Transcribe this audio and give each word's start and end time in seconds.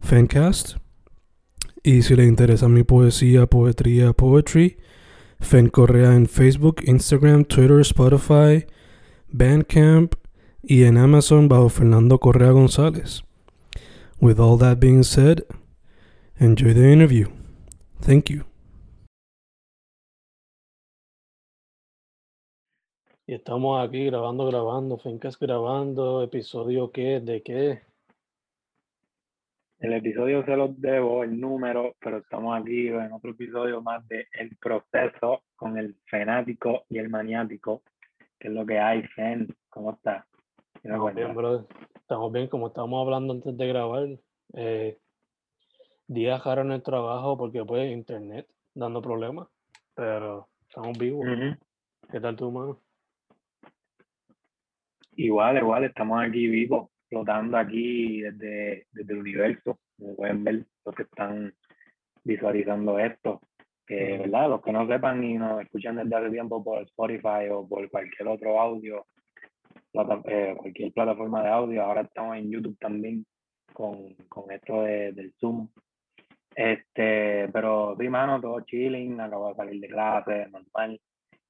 Fencast. 0.00 0.76
Y 1.82 2.02
si 2.02 2.16
le 2.16 2.24
interesa 2.24 2.68
mi 2.68 2.82
poesía, 2.82 3.46
poetría, 3.46 4.12
poetry, 4.12 4.78
Fen 5.40 5.68
Correa 5.68 6.14
en 6.14 6.26
Facebook, 6.26 6.82
Instagram, 6.84 7.44
Twitter, 7.44 7.80
Spotify, 7.80 8.66
Bandcamp 9.28 10.14
y 10.62 10.84
en 10.84 10.98
Amazon 10.98 11.48
bajo 11.48 11.68
Fernando 11.68 12.18
Correa 12.18 12.50
González. 12.50 13.22
With 14.20 14.40
all 14.40 14.58
that 14.58 14.80
being 14.80 15.04
said, 15.04 15.44
enjoy 16.40 16.74
the 16.74 16.92
interview. 16.92 17.28
Thank 18.00 18.30
you. 18.30 18.44
Y 23.26 23.34
estamos 23.34 23.86
aquí 23.86 24.06
grabando, 24.06 24.46
grabando, 24.46 24.96
Fencast 24.96 25.38
grabando, 25.38 26.22
episodio 26.22 26.90
qué, 26.90 27.20
de 27.20 27.42
qué. 27.42 27.87
El 29.78 29.92
episodio 29.92 30.44
se 30.44 30.56
los 30.56 30.80
debo, 30.80 31.22
el 31.22 31.40
número, 31.40 31.94
pero 32.00 32.18
estamos 32.18 32.60
aquí 32.60 32.88
en 32.88 33.12
otro 33.12 33.30
episodio 33.30 33.80
más 33.80 34.06
de 34.08 34.26
El 34.32 34.56
Proceso 34.56 35.44
con 35.54 35.78
el 35.78 35.94
fanático 36.10 36.82
y 36.88 36.98
el 36.98 37.08
maniático, 37.08 37.82
que 38.40 38.48
es 38.48 38.54
lo 38.54 38.66
que 38.66 38.80
hay, 38.80 39.04
Fen. 39.14 39.46
¿Cómo 39.68 39.92
estás? 39.92 40.24
¿Qué 40.82 40.88
Estamos 40.88 41.14
bien, 41.14 41.32
brother. 41.32 41.64
Estamos 41.94 42.32
bien, 42.32 42.48
como 42.48 42.66
estábamos 42.68 43.06
hablando 43.06 43.34
antes 43.34 43.56
de 43.56 43.68
grabar. 43.68 44.08
Eh, 44.54 44.98
días 46.08 46.42
raros 46.44 46.64
en 46.64 46.72
el 46.72 46.82
trabajo 46.82 47.38
porque 47.38 47.64
pues 47.64 47.92
internet 47.92 48.48
dando 48.74 49.00
problemas, 49.00 49.46
pero 49.94 50.48
estamos 50.68 50.98
vivos. 50.98 51.24
¿Qué 52.10 52.18
tal 52.20 52.34
tu 52.34 52.50
mano? 52.50 52.80
Igual, 55.12 55.58
igual, 55.58 55.84
estamos 55.84 56.20
aquí 56.20 56.48
vivos, 56.48 56.90
flotando 57.08 57.56
aquí 57.56 58.20
desde, 58.22 58.86
desde 58.92 59.12
el 59.12 59.18
universo. 59.18 59.78
Como 59.98 60.16
pueden 60.16 60.44
ver 60.44 60.64
los 60.84 60.94
que 60.94 61.02
están 61.02 61.52
visualizando 62.24 62.98
esto. 62.98 63.40
Que. 63.86 64.18
¿verdad? 64.18 64.50
Los 64.50 64.62
que 64.62 64.72
no 64.72 64.86
sepan 64.86 65.24
y 65.24 65.38
nos 65.38 65.62
escuchan 65.62 65.96
desde 65.96 66.14
hace 66.14 66.30
tiempo 66.30 66.62
por 66.62 66.82
Spotify 66.82 67.48
o 67.50 67.66
por 67.66 67.88
cualquier 67.90 68.28
otro 68.28 68.60
audio, 68.60 69.06
plata- 69.90 70.20
eh, 70.26 70.54
cualquier 70.58 70.92
plataforma 70.92 71.42
de 71.42 71.48
audio, 71.48 71.82
ahora 71.82 72.02
estamos 72.02 72.36
en 72.36 72.50
YouTube 72.50 72.76
también 72.78 73.24
con, 73.72 74.14
con 74.28 74.50
esto 74.50 74.82
de- 74.82 75.12
del 75.12 75.32
Zoom. 75.40 75.68
Este, 76.54 77.48
pero 77.50 77.96
sí, 77.98 78.08
mano, 78.10 78.40
todo 78.40 78.60
chilling, 78.60 79.18
acabo 79.20 79.48
de 79.48 79.54
salir 79.54 79.80
de 79.80 79.88
clase, 79.88 80.48
normal. 80.50 81.00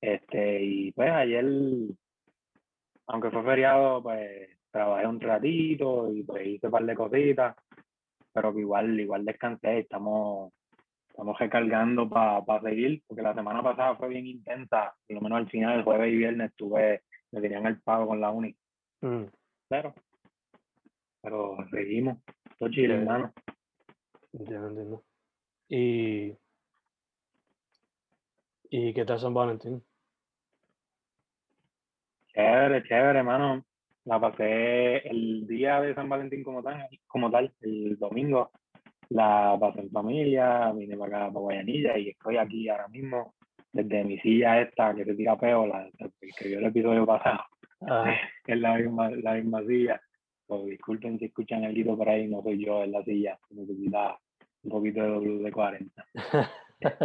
Este, 0.00 0.62
y 0.62 0.92
pues 0.92 1.10
ayer 1.10 1.44
aunque 3.08 3.30
fue 3.30 3.42
feriado, 3.42 4.02
pues 4.02 4.48
trabajé 4.70 5.06
un 5.06 5.20
ratito 5.20 6.12
y 6.12 6.22
pues 6.22 6.46
hice 6.46 6.66
un 6.66 6.72
par 6.72 6.84
de 6.84 6.94
cositas, 6.94 7.56
pero 8.32 8.54
que 8.54 8.60
igual, 8.60 8.98
igual 9.00 9.24
descansé, 9.24 9.78
estamos, 9.80 10.52
estamos 11.08 11.38
recargando 11.38 12.08
para 12.08 12.60
seguir, 12.62 13.02
porque 13.06 13.22
la 13.22 13.34
semana 13.34 13.62
pasada 13.62 13.96
fue 13.96 14.08
bien 14.08 14.26
intensa, 14.26 14.94
por 15.06 15.14
lo 15.16 15.20
menos 15.22 15.38
al 15.38 15.50
final, 15.50 15.78
el 15.78 15.84
jueves 15.84 16.12
y 16.12 16.16
viernes 16.16 16.50
estuve, 16.50 17.02
me 17.32 17.40
tenían 17.40 17.66
el 17.66 17.80
pago 17.80 18.06
con 18.06 18.20
la 18.20 18.30
uni, 18.30 18.54
Mm, 19.00 19.26
pero, 19.68 19.94
pero 21.22 21.56
seguimos, 21.70 22.18
todo 22.58 22.68
chile, 22.68 22.94
hermano. 22.94 23.32
entiendo, 24.32 24.68
entiendo. 24.68 25.04
Y, 25.68 26.34
¿y 28.70 28.92
qué 28.92 29.04
tal 29.04 29.20
San 29.20 29.34
Valentín? 29.34 29.84
Chévere, 32.34 32.82
chévere, 32.88 33.18
hermano. 33.20 33.64
La 34.08 34.18
pasé 34.18 35.06
el 35.06 35.46
día 35.46 35.82
de 35.82 35.94
San 35.94 36.08
Valentín 36.08 36.42
como 36.42 36.62
tal, 36.62 36.88
como 37.06 37.30
tal, 37.30 37.52
el 37.60 37.98
domingo. 37.98 38.50
La 39.10 39.54
pasé 39.60 39.80
en 39.80 39.90
familia, 39.90 40.72
vine 40.72 40.96
para 40.96 41.24
acá, 41.24 41.26
para 41.26 41.40
Guayanilla, 41.40 41.98
y 41.98 42.08
estoy 42.08 42.38
aquí 42.38 42.70
ahora 42.70 42.88
mismo, 42.88 43.34
desde 43.70 44.04
mi 44.04 44.18
silla 44.20 44.62
esta 44.62 44.94
que 44.94 45.04
se 45.04 45.14
tira 45.14 45.36
peo, 45.36 45.66
la 45.66 45.90
que 46.38 46.48
vio 46.48 46.58
el 46.58 46.64
episodio 46.64 47.04
pasado, 47.04 47.44
Ah, 47.82 48.10
es 48.46 48.58
la 48.58 48.78
misma, 48.78 49.10
la 49.10 49.34
misma 49.34 49.62
silla. 49.66 50.00
So, 50.46 50.64
disculpen 50.64 51.18
si 51.18 51.26
escuchan 51.26 51.64
el 51.64 51.74
grito 51.74 51.94
por 51.94 52.08
ahí, 52.08 52.26
no 52.28 52.42
soy 52.42 52.64
yo 52.64 52.84
en 52.84 52.92
la 52.92 53.04
silla, 53.04 53.38
necesita 53.50 54.18
un 54.62 54.70
poquito 54.70 55.02
de 55.02 55.08
WD-40. 55.10 55.90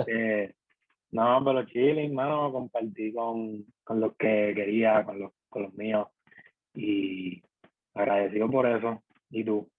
Eh, 0.06 0.53
no, 1.13 1.44
pero 1.44 1.66
chilling, 1.66 2.13
mano, 2.13 2.52
compartí 2.52 3.12
con, 3.12 3.66
con 3.84 4.00
los 4.00 4.16
que 4.16 4.53
quería, 4.56 5.03
con 5.03 5.18
los, 5.18 5.31
con 5.50 5.63
los 5.63 5.74
míos, 5.74 6.09
y 6.74 7.42
agradecido 7.94 8.50
por 8.50 8.66
eso. 8.68 9.02
¿Y 9.30 9.44
tú? 9.44 9.70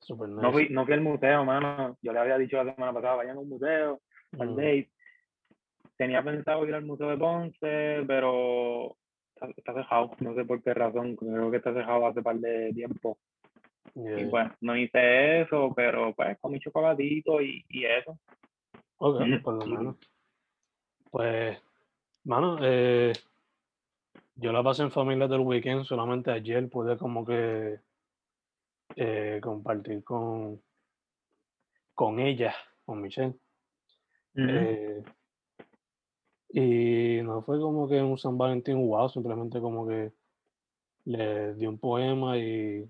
super 0.00 0.28
No 0.28 0.36
nice. 0.36 0.52
fui, 0.52 0.68
no 0.70 0.84
fui 0.84 0.94
al 0.94 1.00
museo, 1.00 1.44
mano. 1.44 1.96
Yo 2.02 2.12
le 2.12 2.18
había 2.18 2.38
dicho 2.38 2.62
la 2.62 2.74
semana 2.74 2.92
pasada, 2.92 3.16
vayan 3.16 3.36
a 3.36 3.40
un 3.40 3.48
museo, 3.48 4.00
al 4.38 4.48
Mm, 4.52 4.56
date. 4.56 4.90
Tenía 5.96 6.22
pensado 6.22 6.66
ir 6.66 6.74
al 6.74 6.84
museo 6.84 7.10
de 7.10 7.16
Ponce, 7.16 8.04
pero 8.06 8.96
está, 9.56 9.74
cerrado. 9.74 10.12
No 10.20 10.34
sé 10.34 10.44
por 10.44 10.62
qué 10.62 10.72
razón. 10.72 11.16
Creo 11.16 11.50
que 11.50 11.56
está 11.58 11.72
cerrado 11.72 12.06
hace 12.06 12.22
par 12.22 12.36
de 12.36 12.72
tiempo. 12.72 13.18
yeah. 13.94 14.20
Y 14.20 14.24
bueno, 14.26 14.54
no 14.60 14.76
hice 14.76 15.42
eso, 15.42 15.72
pero 15.74 16.14
pues 16.14 16.38
comí 16.40 16.60
chocolatito 16.60 17.40
y, 17.42 17.64
y 17.68 17.84
eso. 17.84 18.18
Ok, 18.98 19.20
por 19.42 19.54
lo 19.54 19.66
menos. 19.66 19.96
Pues, 21.10 21.58
mano, 22.24 22.58
eh, 22.62 23.12
yo 24.40 24.52
la 24.52 24.62
pasé 24.62 24.82
en 24.82 24.90
familia 24.90 25.26
del 25.26 25.40
weekend, 25.40 25.84
solamente 25.84 26.30
ayer 26.30 26.68
pude 26.68 26.96
como 26.96 27.24
que 27.24 27.80
eh, 28.96 29.40
compartir 29.42 30.04
con, 30.04 30.62
con 31.94 32.20
ella, 32.20 32.54
con 32.84 33.02
Michelle. 33.02 33.34
Eh, 34.36 35.02
y 36.50 37.20
no 37.22 37.42
fue 37.42 37.58
como 37.60 37.88
que 37.88 38.00
un 38.00 38.16
San 38.16 38.38
Valentín 38.38 38.86
wow, 38.86 39.08
simplemente 39.08 39.60
como 39.60 39.86
que 39.86 40.12
le 41.06 41.54
di 41.54 41.66
un 41.66 41.78
poema 41.78 42.38
y 42.38 42.88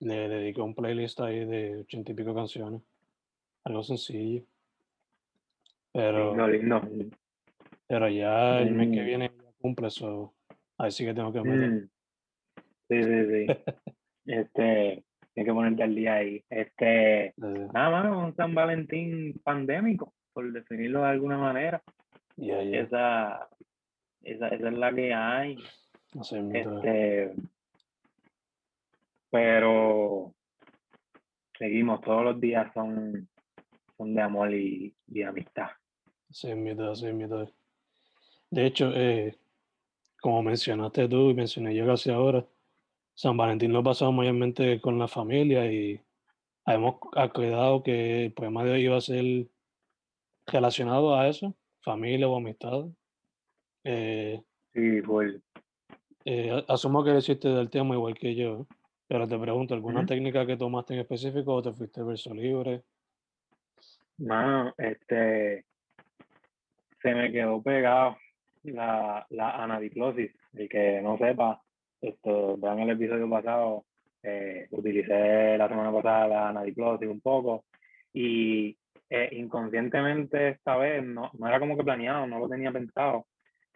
le 0.00 0.28
dediqué 0.28 0.60
un 0.60 0.74
playlist 0.74 1.18
ahí 1.20 1.44
de 1.44 1.80
ochenta 1.80 2.12
y 2.12 2.14
pico 2.14 2.34
canciones. 2.34 2.80
Algo 3.64 3.82
sencillo. 3.82 4.44
Pero, 5.92 6.28
Lindo, 6.46 6.46
lindo. 6.48 7.16
pero 7.86 8.08
ya 8.08 8.60
el 8.60 8.72
mes 8.72 8.90
que 8.90 9.02
Mm. 9.02 9.06
viene 9.06 9.32
cumple 9.60 9.88
eso. 9.88 10.34
Ahí 10.78 10.90
sí 10.90 11.04
que 11.04 11.14
tengo 11.14 11.32
que 11.32 11.40
meter. 11.42 11.70
Mm. 11.70 11.88
Sí, 12.88 13.02
sí, 13.02 13.26
sí. 13.30 13.46
Este, 14.26 15.04
hay 15.36 15.44
que 15.44 15.52
ponerte 15.52 15.82
al 15.82 15.94
día 15.94 16.14
ahí. 16.14 16.44
Este, 16.50 17.34
nada 17.36 17.90
más, 17.90 18.24
un 18.24 18.34
San 18.36 18.54
Valentín 18.54 19.40
pandémico, 19.44 20.14
por 20.32 20.50
definirlo 20.52 21.00
de 21.02 21.08
alguna 21.08 21.38
manera. 21.38 21.82
ya, 22.36 22.62
ya. 22.62 22.80
Esa, 22.80 23.48
esa, 24.22 24.48
esa 24.48 24.68
es 24.68 24.74
la 24.74 24.92
que 24.94 25.12
hay. 25.14 25.56
Mismo, 26.14 26.54
Este, 26.54 27.34
pero 29.30 30.32
seguimos, 31.58 32.00
todos 32.02 32.24
los 32.24 32.40
días 32.40 32.72
son, 32.72 33.28
son 33.96 34.14
de 34.14 34.22
amor 34.22 34.54
y, 34.54 34.94
y 35.08 35.14
de 35.18 35.24
amistad. 35.24 35.70
así 36.30 36.54
mismo, 36.54 36.84
así 36.84 37.12
mismo. 37.12 37.44
De 38.50 38.66
hecho, 38.66 38.92
eh, 38.94 39.36
como 40.24 40.42
mencionaste 40.42 41.06
tú 41.06 41.28
y 41.28 41.34
mencioné 41.34 41.74
yo 41.74 41.84
casi 41.84 42.10
ahora, 42.10 42.46
San 43.12 43.36
Valentín 43.36 43.74
lo 43.74 43.82
pasamos 43.82 44.14
mayormente 44.14 44.80
con 44.80 44.98
la 44.98 45.06
familia 45.06 45.70
y 45.70 46.00
habíamos 46.64 46.94
acordado 47.14 47.82
que 47.82 48.24
el 48.24 48.32
poema 48.32 48.64
de 48.64 48.72
hoy 48.72 48.84
iba 48.86 48.96
a 48.96 49.02
ser 49.02 49.48
relacionado 50.46 51.14
a 51.14 51.28
eso, 51.28 51.54
familia 51.82 52.26
o 52.26 52.38
amistad. 52.38 52.86
Eh, 53.84 54.42
Sí, 54.72 55.02
pues 55.02 55.42
eh, 56.24 56.64
asumo 56.68 57.04
que 57.04 57.18
hiciste 57.18 57.48
del 57.48 57.68
tema 57.68 57.94
igual 57.94 58.14
que 58.14 58.34
yo, 58.34 58.66
pero 59.06 59.28
te 59.28 59.38
pregunto, 59.38 59.74
¿alguna 59.74 60.06
técnica 60.06 60.46
que 60.46 60.56
tomaste 60.56 60.94
en 60.94 61.00
específico 61.00 61.52
o 61.52 61.62
te 61.62 61.74
fuiste 61.74 62.02
verso 62.02 62.32
libre? 62.32 62.82
Mano, 64.16 64.72
este, 64.78 65.66
se 67.02 67.14
me 67.14 67.30
quedó 67.30 67.60
pegado 67.60 68.16
la, 68.64 69.26
la 69.30 69.62
anadiplosis. 69.62 70.30
El 70.54 70.68
que 70.68 71.00
no 71.02 71.18
sepa, 71.18 71.60
esto, 72.00 72.56
vean 72.58 72.80
el 72.80 72.90
episodio 72.90 73.28
pasado, 73.28 73.84
eh, 74.22 74.66
utilicé 74.70 75.58
la 75.58 75.68
semana 75.68 75.92
pasada 75.92 76.28
la 76.28 76.48
anadiplosis 76.48 77.08
un 77.08 77.20
poco 77.20 77.64
y 78.12 78.76
eh, 79.10 79.28
inconscientemente 79.32 80.48
esta 80.48 80.76
vez, 80.76 81.04
no, 81.04 81.30
no 81.38 81.48
era 81.48 81.60
como 81.60 81.76
que 81.76 81.84
planeado, 81.84 82.26
no 82.26 82.38
lo 82.38 82.48
tenía 82.48 82.72
pensado. 82.72 83.26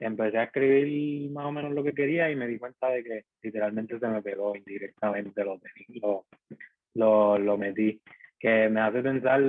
Empecé 0.00 0.38
a 0.38 0.44
escribir 0.44 1.30
más 1.32 1.46
o 1.46 1.52
menos 1.52 1.72
lo 1.72 1.82
que 1.82 1.92
quería 1.92 2.30
y 2.30 2.36
me 2.36 2.46
di 2.46 2.58
cuenta 2.58 2.88
de 2.88 3.02
que 3.02 3.24
literalmente 3.42 3.98
se 3.98 4.06
me 4.06 4.22
pegó 4.22 4.54
indirectamente, 4.54 5.44
lo, 5.44 5.58
lo, 6.00 6.24
lo, 6.94 7.38
lo 7.38 7.58
metí. 7.58 8.00
Que 8.38 8.68
me 8.68 8.80
hace 8.80 9.02
pensar 9.02 9.42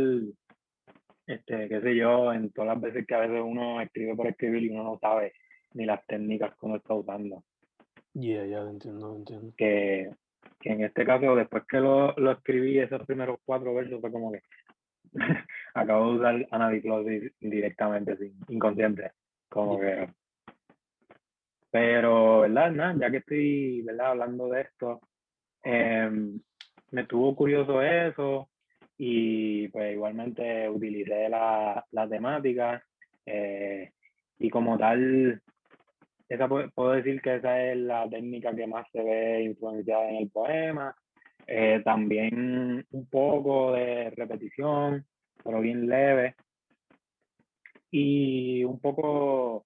este, 1.30 1.70
qué 1.70 1.80
sé 1.82 1.96
yo, 1.96 2.34
en 2.34 2.50
todas 2.52 2.70
las 2.70 2.82
veces 2.82 3.06
que 3.06 3.14
a 3.14 3.20
veces 3.20 3.40
uno 3.46 3.80
escribe 3.82 4.16
por 4.16 4.26
escribir 4.26 4.64
y 4.64 4.70
uno 4.72 4.84
no 4.84 5.00
sabe 5.00 5.34
ni 5.74 5.86
las 5.86 6.04
técnicas 6.08 6.52
que 6.52 6.66
uno 6.66 6.78
está 6.78 6.96
usando. 6.96 7.44
Yeah, 8.14 8.48
ya 8.48 8.62
lo 8.62 8.72
entiendo, 8.72 9.10
lo 9.10 9.16
entiendo. 9.18 9.54
Que, 9.56 10.10
que 10.60 10.70
en 10.72 10.84
este 10.84 11.06
caso, 11.06 11.36
después 11.36 11.64
que 11.70 11.80
lo, 11.80 12.14
lo 12.18 12.32
escribí, 12.32 12.80
esos 12.80 13.06
primeros 13.06 13.38
cuatro 13.46 13.76
versos, 13.76 14.02
fue 14.02 14.12
como 14.12 14.32
que 14.32 14.42
acabo 15.76 16.10
de 16.10 16.18
usar 16.18 16.48
anadiplosis 16.50 17.32
directamente, 17.40 18.18
sin, 18.18 18.34
inconsciente. 18.48 19.12
Como 19.50 19.80
que. 19.80 20.10
Pero, 21.70 22.40
¿verdad? 22.40 22.72
Nada, 22.72 22.96
ya 23.00 23.12
que 23.12 23.18
estoy, 23.18 23.84
¿verdad? 23.84 24.08
Hablando 24.08 24.50
de 24.50 24.62
esto, 24.62 25.02
em, 25.62 26.42
me 26.90 27.02
estuvo 27.02 27.36
curioso 27.36 27.84
eso 27.84 28.50
y 29.00 29.70
pues 29.70 29.94
igualmente 29.94 30.70
utilicé 30.70 31.30
la, 31.30 31.84
la 31.92 32.08
temática 32.10 32.84
eh, 33.26 33.92
y 34.38 34.50
como 34.50 34.78
tal, 34.78 35.42
esa 36.28 36.48
pu- 36.50 36.70
puedo 36.74 36.92
decir 36.92 37.22
que 37.22 37.36
esa 37.36 37.64
es 37.64 37.78
la 37.78 38.10
técnica 38.10 38.54
que 38.54 38.68
más 38.68 38.86
se 38.92 39.02
ve 39.02 39.44
influenciada 39.44 40.10
en 40.10 40.16
el 40.18 40.30
poema. 40.30 40.94
Eh, 41.48 41.82
también 41.84 42.86
un 42.92 43.10
poco 43.10 43.72
de 43.72 44.10
repetición, 44.12 45.06
pero 45.44 45.62
bien 45.62 45.88
leve. 45.88 46.36
Y 47.92 48.64
un 48.66 48.80
poco 48.80 49.66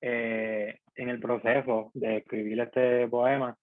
eh, 0.00 0.80
en 0.96 1.08
el 1.08 1.20
proceso 1.20 1.92
de 1.94 2.18
escribir 2.18 2.60
este 2.60 3.06
poema, 3.08 3.56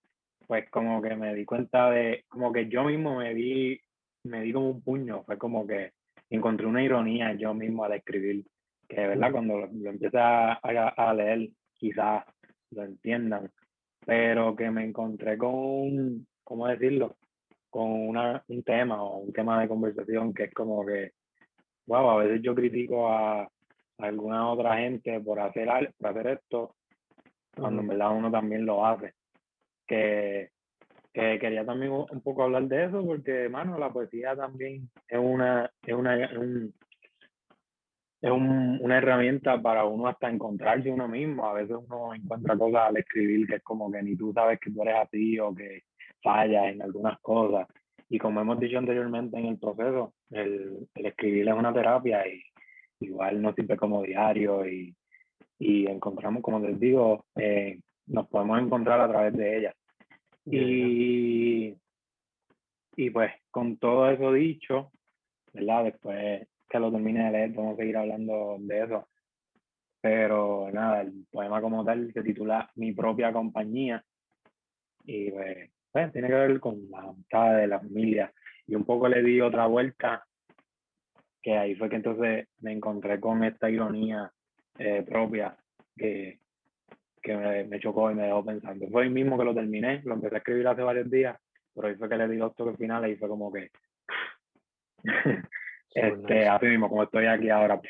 pues 0.48 0.70
como 0.70 1.02
que 1.02 1.16
me 1.16 1.36
di 1.36 1.44
cuenta 1.44 1.92
de, 1.92 2.24
como 2.30 2.54
que 2.54 2.68
yo 2.70 2.86
mismo 2.86 3.18
me 3.18 3.34
di, 3.34 3.80
me 4.26 4.42
di 4.42 4.54
como 4.54 4.70
un 4.70 4.82
puño, 4.82 5.24
fue 5.24 5.38
como 5.38 5.66
que 5.68 5.94
encontré 6.30 6.66
una 6.68 6.84
ironía 6.84 7.34
yo 7.34 7.54
mismo 7.54 7.84
al 7.86 7.94
escribir, 7.94 8.46
que 8.88 9.02
de 9.02 9.08
verdad 9.08 9.32
cuando 9.32 9.58
lo, 9.60 9.68
lo 9.68 9.90
empieces 9.90 10.20
a, 10.20 10.54
a, 10.54 10.90
a 10.90 11.14
leer 11.14 11.50
quizás 11.74 12.24
lo 12.72 12.84
entiendan, 12.84 13.52
pero 14.06 14.56
que 14.56 14.70
me 14.72 14.86
encontré 14.86 15.38
con, 15.38 15.54
un- 15.56 16.28
¿cómo 16.44 16.68
decirlo? 16.68 17.18
Con 17.70 17.92
una, 18.10 18.44
un 18.48 18.64
tema 18.64 19.04
o 19.04 19.18
un 19.20 19.34
tema 19.34 19.62
de 19.62 19.68
conversación 19.68 20.34
que 20.34 20.46
es 20.46 20.54
como 20.54 20.86
que, 20.86 21.14
wow, 21.88 22.10
a 22.12 22.18
veces 22.24 22.42
yo 22.42 22.56
critico 22.56 23.10
a, 23.10 23.42
a 23.44 23.50
alguna 23.98 24.50
otra 24.52 24.78
gente 24.78 25.20
por 25.22 25.40
hacer, 25.40 25.94
por 25.98 26.10
hacer 26.10 26.28
esto, 26.28 26.76
cuando 27.56 27.82
en 27.82 27.88
verdad 27.88 28.16
uno 28.16 28.32
también 28.32 28.66
lo 28.66 28.86
hace. 28.86 29.14
Que, 29.88 30.50
que 31.16 31.40
quería 31.40 31.66
también 31.66 31.94
un 31.94 32.22
poco 32.22 32.44
hablar 32.44 32.64
de 32.68 32.86
eso, 32.86 33.04
porque, 33.06 33.48
mano, 33.50 33.80
la 33.80 33.90
poesía 33.92 34.36
también 34.36 34.90
es 35.08 35.18
una, 35.18 35.72
es 35.88 35.94
una, 35.96 36.30
un- 36.38 36.74
una 38.82 38.98
herramienta 38.98 39.62
para 39.62 39.86
uno 39.86 40.08
hasta 40.08 40.30
encontrarse 40.30 40.92
uno 40.92 41.08
mismo. 41.08 41.48
A 41.48 41.54
veces 41.54 41.78
uno 41.88 42.14
encuentra 42.14 42.58
cosas 42.58 42.90
al 42.90 42.98
escribir 42.98 43.48
que 43.48 43.56
es 43.56 43.64
como 43.64 43.90
que 43.92 44.02
ni 44.04 44.16
tú 44.18 44.34
sabes 44.34 44.60
que 44.60 44.72
tú 44.72 44.82
eres 44.82 44.96
así 44.96 45.40
o 45.40 45.54
que 45.56 45.84
fallas 46.22 46.66
en 46.74 46.82
algunas 46.82 47.18
cosas. 47.22 47.68
Y 48.10 48.18
como 48.20 48.42
hemos 48.42 48.60
dicho 48.60 48.78
anteriormente 48.78 49.38
en 49.38 49.46
el 49.46 49.58
proceso, 49.60 50.14
el, 50.32 50.88
el 50.96 51.06
escribir 51.06 51.48
es 51.48 51.54
una 51.56 51.74
terapia 51.74 52.28
y 52.28 52.42
igual 53.00 53.42
nos 53.42 53.56
sirve 53.56 53.78
como 53.78 54.02
diario 54.04 54.68
y, 54.68 54.94
y 55.60 55.88
encontramos, 55.88 56.42
como 56.44 56.60
les 56.60 56.78
digo, 56.80 57.26
eh, 57.36 57.80
nos 58.08 58.28
podemos 58.28 58.60
encontrar 58.62 59.00
a 59.02 59.08
través 59.10 59.34
de 59.34 59.58
ella. 59.60 59.74
Y, 60.46 61.76
y 62.96 63.10
pues 63.10 63.32
con 63.50 63.78
todo 63.78 64.10
eso 64.10 64.32
dicho, 64.32 64.92
¿verdad? 65.54 65.86
Después 65.86 66.48
que 66.70 66.80
lo 66.80 66.92
termine 66.92 67.26
de 67.26 67.32
leer, 67.32 67.50
vamos 67.52 67.74
a 67.74 67.78
seguir 67.78 67.98
hablando 67.98 68.58
de 68.60 68.84
eso. 68.84 69.08
Pero 70.02 70.70
nada, 70.72 71.02
el 71.02 71.26
poema 71.32 71.62
como 71.62 71.84
tal 71.84 72.12
se 72.14 72.22
titula 72.22 72.70
Mi 72.76 72.92
propia 72.94 73.34
compañía. 73.34 74.04
Y 75.04 75.32
pues, 75.32 75.72
pues, 75.92 76.12
tiene 76.12 76.28
que 76.28 76.34
ver 76.34 76.60
con 76.60 76.90
la 76.90 77.00
amistad 77.00 77.58
de 77.58 77.68
la 77.68 77.80
familia. 77.80 78.32
Y 78.68 78.76
un 78.76 78.84
poco 78.84 79.08
le 79.08 79.24
di 79.24 79.42
otra 79.42 79.66
vuelta, 79.68 80.26
que 81.42 81.58
ahí 81.58 81.76
fue 81.76 81.90
que 81.90 81.98
entonces 81.98 82.48
me 82.60 82.72
encontré 82.72 83.20
con 83.20 83.44
esta 83.44 83.70
ironía 83.70 84.32
eh, 84.78 85.04
propia 85.04 85.56
que, 85.96 86.40
que 87.26 87.36
me, 87.36 87.64
me 87.64 87.80
chocó 87.80 88.12
y 88.12 88.16
me 88.16 88.24
dejó 88.28 88.46
pensando. 88.46 88.88
Fue 88.90 89.04
el 89.04 89.10
mismo 89.10 89.38
que 89.38 89.46
lo 89.46 89.56
terminé, 89.56 90.02
lo 90.06 90.14
empecé 90.14 90.36
a 90.36 90.38
escribir 90.38 90.68
hace 90.68 90.84
varios 90.84 91.10
días, 91.10 91.36
pero 91.74 91.88
ahí 91.88 91.96
fue 91.96 92.08
que 92.08 92.18
le 92.18 92.28
di 92.28 92.38
los 92.38 92.56
toques 92.56 92.78
finales 92.78 93.12
y 93.12 93.16
fue 93.18 93.28
como 93.28 93.52
que 93.52 93.72
Super 95.90 96.14
este, 96.14 96.34
nice. 96.36 96.48
así 96.48 96.66
mismo, 96.68 96.90
como 96.90 97.04
estoy 97.04 97.26
aquí 97.26 97.50
ahora, 97.50 97.82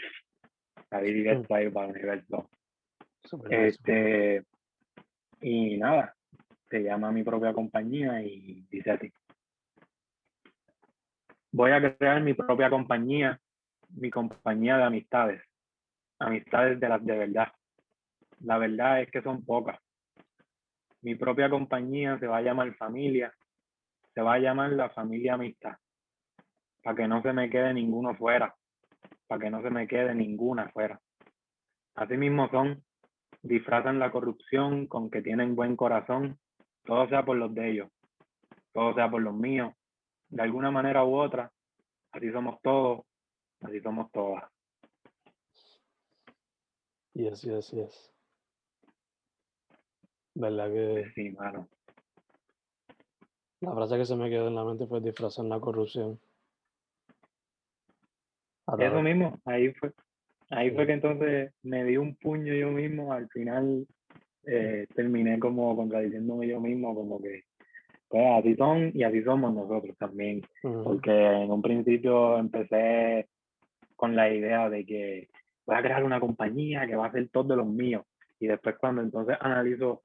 salí 0.90 1.14
directo 1.14 1.54
ahí 1.54 1.70
para 1.70 1.88
el 1.88 1.92
universo. 1.94 2.50
Super 3.24 3.52
nice. 3.52 3.68
Este, 3.68 4.44
y 5.42 5.78
nada, 5.78 6.16
se 6.70 6.81
llama 6.81 7.12
mi 7.12 7.24
propia 7.24 7.52
compañía 7.52 8.22
y 8.22 8.66
dice 8.70 8.92
así. 8.92 9.12
Voy 11.52 11.72
a 11.72 11.96
crear 11.98 12.22
mi 12.22 12.34
propia 12.34 12.70
compañía, 12.70 13.40
mi 13.90 14.10
compañía 14.10 14.78
de 14.78 14.83
amistades, 14.83 15.42
amistades 16.19 16.80
de 16.80 16.90
las 16.90 17.06
de 17.06 17.18
verdad. 17.18 17.52
La 18.42 18.57
verdad 18.57 19.01
es 19.01 19.11
que 19.11 19.21
son 19.21 19.44
pocas. 19.45 19.80
Mi 21.01 21.15
propia 21.15 21.49
compañía 21.49 22.18
se 22.19 22.27
va 22.27 22.37
a 22.37 22.42
llamar 22.42 22.73
familia, 22.75 23.33
se 24.13 24.21
va 24.21 24.35
a 24.35 24.39
llamar 24.39 24.71
la 24.71 24.89
familia 24.89 25.35
amistad, 25.35 25.75
para 26.83 26.95
que 26.95 27.07
no 27.07 27.21
se 27.21 27.33
me 27.33 27.49
quede 27.49 27.73
ninguno 27.73 28.15
fuera, 28.15 28.56
para 29.27 29.42
que 29.42 29.49
no 29.49 29.61
se 29.61 29.69
me 29.69 29.87
quede 29.87 30.15
ninguna 30.15 30.69
fuera. 30.69 30.99
Así 31.95 32.18
mismo 32.18 32.49
son, 32.49 32.83
disfrazan 33.42 33.99
la 33.99 34.11
corrupción 34.11 34.87
con 34.87 35.09
que 35.09 35.21
tienen 35.21 35.56
buen 35.56 35.75
corazón, 35.75 36.39
todo 36.85 37.07
sea 37.07 37.23
por 37.23 37.37
los 37.37 37.54
de 37.54 37.71
ellos, 37.71 37.89
todo 38.73 38.94
sea 38.94 39.09
por 39.09 39.21
los 39.21 39.35
míos, 39.35 39.73
de 40.30 40.42
alguna 40.42 40.71
manera 40.71 41.04
u 41.04 41.15
otra, 41.15 41.51
así 42.11 42.31
somos 42.31 42.61
todos, 42.61 43.06
así 43.61 43.80
somos 43.81 44.11
todas. 44.11 44.44
Yes, 47.13 47.44
yes, 47.44 47.71
yes. 47.71 48.15
¿Verdad 50.35 50.69
que 50.71 51.11
Sí, 51.15 51.31
mano. 51.31 51.68
la 53.61 53.73
frase 53.73 53.97
que 53.97 54.06
se 54.06 54.15
me 54.15 54.30
quedó 54.30 54.47
en 54.49 54.56
la 54.56 54.63
mente 54.65 54.85
fue 54.85 55.01
disfrazar 55.01 55.45
la 55.45 55.59
corrupción? 55.59 56.19
A 58.68 58.73
Eso 58.73 58.77
través- 58.77 59.04
mismo, 59.04 59.39
ahí 59.45 59.71
fue. 59.73 59.92
Ahí 60.51 60.71
fue 60.71 60.85
que 60.85 60.94
entonces 60.94 61.54
me 61.63 61.83
di 61.83 61.97
un 61.97 62.15
puño 62.15 62.54
yo 62.54 62.69
mismo, 62.71 63.11
al 63.13 63.27
final 63.30 63.87
eh, 64.45 64.85
terminé 64.94 65.39
como 65.39 65.75
contradiciéndome 65.75 66.47
yo 66.47 66.59
mismo, 66.61 66.94
como 66.94 67.19
que 67.21 67.44
pues 68.07 68.23
así 68.39 68.56
son 68.56 68.92
y 68.94 69.04
así 69.04 69.23
somos 69.23 69.54
nosotros 69.54 69.97
también. 69.97 70.42
Ujú. 70.63 70.83
porque 70.83 71.11
en 71.11 71.49
un 71.51 71.61
principio 71.61 72.37
empecé 72.37 73.27
con 73.95 74.15
la 74.15 74.30
idea 74.31 74.69
de 74.69 74.85
que 74.85 75.30
voy 75.65 75.75
a 75.77 75.81
crear 75.81 76.04
una 76.04 76.19
compañía 76.19 76.85
que 76.85 76.95
va 76.95 77.07
a 77.07 77.11
ser 77.11 77.27
todo 77.30 77.45
de 77.45 77.56
los 77.56 77.65
míos. 77.68 78.04
Y 78.39 78.47
después 78.47 78.75
cuando 78.77 79.01
entonces 79.01 79.35
analizo 79.39 80.01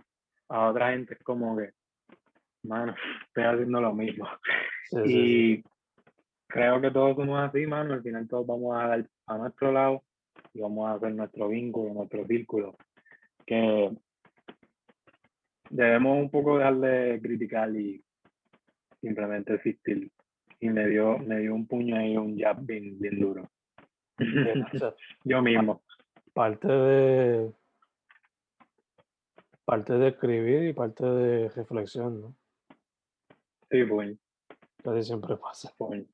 a 0.51 0.69
otra 0.69 0.91
gente 0.93 1.15
es 1.15 1.23
como 1.23 1.57
que, 1.57 1.71
mano, 2.65 2.95
estoy 3.27 3.45
haciendo 3.45 3.81
lo 3.81 3.95
mismo. 3.95 4.27
Sí, 4.91 4.97
sí, 5.05 5.13
sí. 5.13 5.63
Y 5.63 5.65
creo 6.49 6.81
que 6.81 6.91
todos 6.91 7.17
somos 7.17 7.41
así, 7.41 7.67
mano. 7.67 7.95
Al 7.95 8.03
final 8.03 8.29
todos 8.29 8.47
vamos 8.47 8.77
a 8.77 8.87
dar 8.89 9.09
a 9.27 9.39
nuestro 9.39 9.73
lado 9.73 10.03
y 10.53 10.61
vamos 10.61 10.89
a 10.89 10.95
hacer 10.95 11.15
nuestro 11.15 11.49
vínculo, 11.49 11.95
nuestro 11.95 12.27
círculo. 12.27 12.77
Que 13.47 13.91
debemos 15.71 16.19
un 16.19 16.31
poco 16.31 16.59
dejar 16.59 16.77
de 16.77 17.21
criticar 17.23 17.75
y 17.75 18.03
simplemente 19.01 19.55
existir. 19.55 20.11
y 20.61 20.69
me 20.69 20.87
dio, 20.89 21.19
me 21.19 21.39
dio 21.39 21.55
un 21.55 21.67
puño 21.67 21.97
ahí, 21.97 22.17
un 22.17 22.39
jab 22.39 22.61
bien, 22.67 22.99
bien 22.99 23.19
duro. 23.19 23.49
O 24.19 24.19
sea, 24.79 24.95
Yo 25.25 25.41
mismo. 25.43 25.83
parte 26.35 26.69
de 26.69 27.53
parte 29.71 29.93
de 29.93 30.09
escribir 30.09 30.65
y 30.65 30.73
parte 30.73 31.07
de 31.07 31.49
reflexión, 31.51 32.21
¿no? 32.21 32.35
Sí, 33.71 33.85
pues. 33.85 34.19
Casi 34.83 35.05
siempre 35.05 35.37
pasa. 35.37 35.73
pues. 35.79 36.05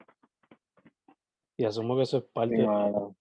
Y 1.56 1.64
asumo 1.64 1.96
que 1.96 2.02
eso 2.02 2.18
es 2.18 2.24
parte, 2.24 2.54
Sí, 2.56 2.66
mano. 2.66 3.16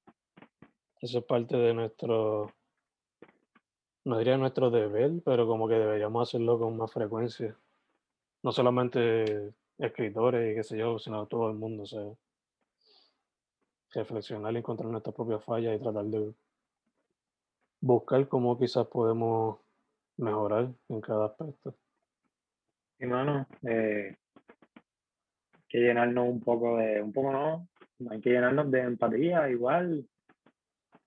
eso 1.00 1.20
es 1.20 1.24
parte 1.24 1.56
de 1.56 1.74
nuestro, 1.74 2.51
no 4.04 4.18
diría 4.18 4.36
nuestro 4.38 4.70
deber, 4.70 5.12
pero 5.24 5.48
como 5.48 5.70
que 5.70 5.75
deberíamos 5.75 6.27
hacerlo 6.27 6.60
con 6.60 6.75
más 6.75 6.92
frecuencia. 6.92 7.56
No 8.44 8.51
solamente 8.51 9.54
escritores 9.77 10.51
y 10.51 10.56
qué 10.56 10.63
sé 10.63 10.77
yo, 10.77 11.00
sino 11.00 11.27
todo 11.27 11.50
el 11.50 11.56
mundo, 11.56 11.84
o 11.84 11.86
sea, 11.86 12.04
reflexionar 13.92 14.54
y 14.54 14.58
encontrar 14.58 14.89
nuestras 14.92 15.15
propias 15.15 15.46
fallas 15.46 15.74
y 15.77 15.82
tratar 15.82 16.04
de 16.06 16.34
buscar 17.80 18.27
cómo 18.27 18.60
quizás 18.60 18.86
podemos 18.88 19.60
mejorar 20.17 20.69
en 20.89 21.01
cada 21.01 21.27
aspecto. 21.27 21.75
Sí, 22.98 23.05
mano. 23.05 23.48
Eh, 23.67 24.15
hay 25.53 25.62
que 25.69 25.79
llenarnos 25.79 26.29
un 26.29 26.41
poco 26.43 26.77
de, 26.77 27.01
un 27.01 27.12
poco 27.12 27.31
no, 27.31 27.67
hay 28.10 28.22
que 28.22 28.29
llenarnos 28.31 28.72
de 28.72 28.79
empatía, 28.81 29.50
igual, 29.50 30.07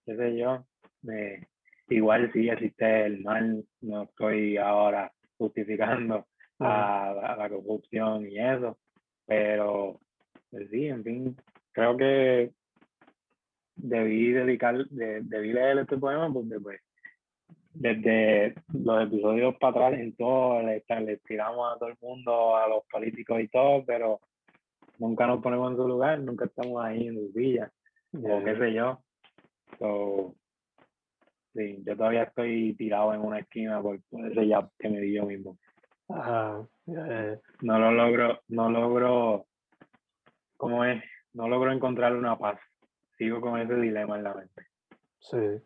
qué 0.04 0.16
sé 0.16 0.36
yo. 0.36 0.66
eh, 1.10 1.46
igual 1.88 2.30
sí 2.32 2.48
existe 2.48 3.06
el 3.06 3.22
mal, 3.22 3.64
no 3.80 4.02
estoy 4.02 4.56
ahora 4.58 5.12
justificando 5.38 6.26
a, 6.60 7.14
la- 7.14 7.36
la 7.36 7.48
corrupción 7.48 8.26
y 8.28 8.38
eso, 8.38 8.78
pero 9.26 10.00
pues 10.50 10.68
sí, 10.70 10.86
en 10.86 11.04
fin, 11.04 11.36
creo 11.72 11.96
que 11.96 12.52
debí 13.76 14.32
dedicar, 14.32 14.86
de- 14.88 15.22
debí 15.22 15.52
leer 15.52 15.78
este 15.78 15.96
poema 15.96 16.30
porque 16.32 16.58
pues 16.60 16.80
desde 17.78 18.54
los 18.72 19.02
episodios 19.04 19.54
para 19.56 19.86
atrás 19.86 20.00
en 20.00 20.14
todo 20.16 20.60
le, 20.62 20.84
le 21.00 21.16
tiramos 21.18 21.72
a 21.72 21.78
todo 21.78 21.88
el 21.88 21.96
mundo, 22.00 22.56
a 22.56 22.68
los 22.68 22.84
políticos 22.90 23.40
y 23.40 23.48
todo, 23.48 23.84
pero 23.86 24.20
nunca 24.98 25.26
nos 25.26 25.40
ponemos 25.40 25.70
en 25.70 25.76
su 25.76 25.86
lugar, 25.86 26.18
nunca 26.18 26.46
estamos 26.46 26.84
ahí 26.84 27.06
en 27.06 27.14
su 27.14 27.32
silla, 27.32 27.70
o 28.14 28.44
qué 28.44 28.56
sé 28.58 28.72
yo. 28.72 28.98
So, 29.78 30.34
sí, 31.54 31.82
yo 31.84 31.96
todavía 31.96 32.24
estoy 32.24 32.74
tirado 32.74 33.14
en 33.14 33.20
una 33.20 33.38
esquina 33.38 33.80
por, 33.80 34.00
ese 34.10 34.48
jab 34.48 34.70
que 34.76 34.88
me 34.88 35.00
di 35.00 35.14
yo 35.14 35.24
mismo. 35.24 35.56
Ajá, 36.08 36.66
eh, 36.88 37.38
No 37.62 37.78
lo 37.78 37.92
logro, 37.92 38.40
no 38.48 38.70
logro, 38.70 39.46
¿cómo 40.56 40.84
es? 40.84 41.02
No 41.32 41.48
logro 41.48 41.70
encontrar 41.70 42.16
una 42.16 42.36
paz. 42.36 42.58
Sigo 43.16 43.40
con 43.40 43.60
ese 43.60 43.74
dilema 43.76 44.16
en 44.16 44.24
la 44.24 44.34
mente. 44.34 44.66
sí. 45.20 45.60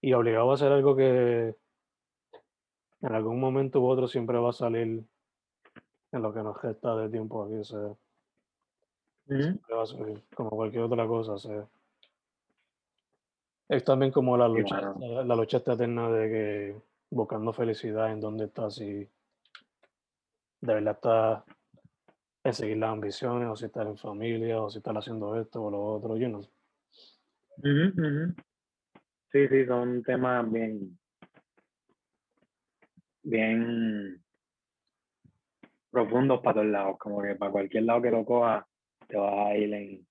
Y 0.00 0.12
obligado 0.12 0.50
a 0.50 0.54
hacer 0.54 0.70
algo 0.72 0.94
que 0.94 1.56
en 3.02 3.14
algún 3.14 3.40
momento 3.40 3.80
u 3.80 3.86
otro 3.86 4.08
siempre 4.08 4.38
va 4.38 4.50
a 4.50 4.52
salir 4.52 5.04
en 6.12 6.22
lo 6.22 6.32
que 6.32 6.42
nos 6.42 6.60
resta 6.62 6.96
de 6.96 7.08
tiempo 7.08 7.44
aquí, 7.44 7.54
o 7.54 7.64
sea, 7.64 7.94
siempre 9.26 9.74
va 9.74 9.82
a 9.82 9.86
salir, 9.86 10.22
como 10.34 10.50
cualquier 10.50 10.84
otra 10.84 11.06
cosa, 11.06 11.32
o 11.32 11.38
sea. 11.38 11.66
Es 13.68 13.84
también 13.84 14.12
como 14.12 14.36
la 14.36 14.48
lucha, 14.48 14.80
la, 14.98 15.24
la 15.24 15.36
lucha 15.36 15.56
esta 15.56 15.72
eterna 15.72 16.08
de 16.10 16.28
que 16.28 16.76
buscando 17.10 17.52
felicidad 17.52 18.12
en 18.12 18.20
dónde 18.20 18.44
estás 18.44 18.80
y 18.80 19.08
de 20.60 20.74
verdad 20.74 20.94
estás 20.94 21.44
en 22.44 22.54
seguir 22.54 22.76
las 22.76 22.90
ambiciones, 22.90 23.48
o 23.48 23.56
si 23.56 23.66
estás 23.66 23.86
en 23.86 23.98
familia, 23.98 24.62
o 24.62 24.70
si 24.70 24.78
estás 24.78 24.96
haciendo 24.96 25.38
esto 25.40 25.64
o 25.64 25.70
lo 25.70 25.84
otro, 25.84 26.16
yo 26.16 26.28
no 26.28 26.42
sé. 26.42 26.50
Ujú, 27.58 28.00
ujú. 28.00 28.34
Sí, 29.36 29.48
sí, 29.48 29.66
son 29.66 30.02
temas 30.02 30.50
bien, 30.50 30.98
bien 33.22 34.18
profundos 35.90 36.40
para 36.40 36.54
todos 36.54 36.66
lados, 36.68 36.96
como 36.98 37.20
que 37.20 37.34
para 37.34 37.52
cualquier 37.52 37.82
lado 37.82 38.00
que 38.00 38.10
lo 38.10 38.24
cojas, 38.24 38.64
te 39.06 39.18
vas 39.18 39.48
a 39.48 39.54
ir 39.54 39.74
en, 39.74 40.06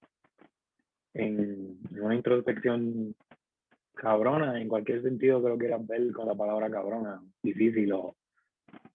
en 1.15 1.79
una 1.99 2.13
introspección 2.13 3.15
cabrona, 3.95 4.61
en 4.61 4.67
cualquier 4.67 5.01
sentido 5.01 5.41
que 5.41 5.49
lo 5.49 5.57
quieras 5.57 5.87
ver 5.87 6.11
con 6.11 6.27
la 6.27 6.35
palabra 6.35 6.69
cabrona, 6.69 7.19
difícil 7.41 7.93
o 7.93 8.15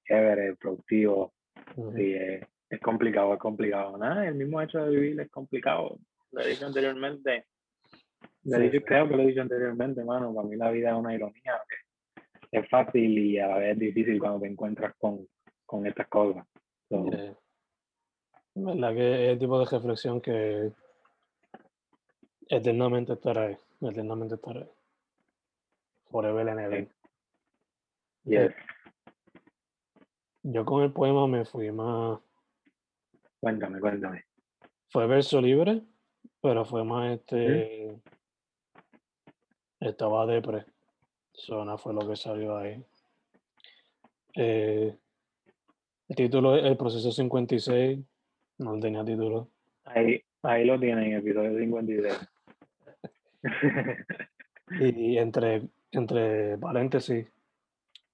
chévere, 0.04 0.54
productivo, 0.54 1.32
Ujú. 1.74 1.96
sí, 1.96 2.14
es, 2.14 2.46
es 2.68 2.80
complicado, 2.80 3.34
es 3.34 3.40
complicado. 3.40 3.98
Nada, 3.98 4.28
el 4.28 4.36
mismo 4.36 4.62
hecho 4.62 4.78
de 4.78 4.90
vivir 4.90 5.20
es 5.20 5.30
complicado. 5.32 5.98
Lo 6.30 6.46
dicho 6.46 6.66
anteriormente. 6.66 7.46
Sí, 8.50 8.80
creo 8.80 9.08
que 9.08 9.16
lo 9.16 9.22
he 9.22 9.26
dicho 9.26 9.42
anteriormente, 9.42 10.04
mano. 10.04 10.34
Para 10.34 10.48
mí 10.48 10.56
la 10.56 10.70
vida 10.70 10.90
es 10.90 10.96
una 10.96 11.14
ironía. 11.14 11.60
que 12.50 12.58
es 12.58 12.68
fácil 12.68 13.18
y 13.18 13.38
a 13.38 13.46
la 13.46 13.58
vez 13.58 13.78
difícil 13.78 14.18
cuando 14.18 14.40
te 14.40 14.48
encuentras 14.48 14.94
con, 14.98 15.26
con 15.64 15.86
estas 15.86 16.08
cosas. 16.08 16.46
So, 16.88 17.04
verdad 18.54 18.94
que 18.94 19.26
es 19.26 19.32
el 19.32 19.38
tipo 19.38 19.58
de 19.58 19.66
reflexión 19.66 20.20
que 20.20 20.72
eternamente 22.48 23.12
estará 23.12 23.46
ahí, 23.46 23.56
eternamente 23.80 24.34
estará 24.34 24.60
ahí. 24.60 24.70
Forever 26.10 26.48
and 26.48 26.60
ever. 26.60 26.88
yes. 28.24 28.52
Yo 30.42 30.64
con 30.64 30.82
el 30.82 30.92
poema 30.92 31.26
me 31.28 31.44
fui 31.44 31.70
más, 31.70 32.18
Cuéntame, 33.38 33.78
cuéntame. 33.78 34.24
fue 34.88 35.06
verso 35.06 35.40
libre, 35.40 35.82
pero 36.40 36.64
fue 36.64 36.82
más 36.82 37.12
este, 37.12 37.96
estaba 39.80 40.26
depre, 40.26 40.66
Zona 41.32 41.76
fue 41.78 41.94
lo 41.94 42.06
que 42.08 42.16
salió 42.16 42.56
ahí. 42.56 42.82
Eh, 44.34 44.94
el 46.08 46.16
título 46.16 46.56
es 46.56 46.64
El 46.64 46.76
proceso 46.76 47.10
56, 47.10 47.98
no 48.58 48.78
tenía 48.78 49.04
título. 49.04 49.48
Ahí, 49.84 50.22
ahí 50.42 50.64
lo 50.64 50.78
tienen, 50.78 51.14
episodio 51.14 51.58
56. 51.58 52.14
Y 54.78 55.18
entre, 55.18 55.62
entre 55.90 56.56
paréntesis, 56.58 57.26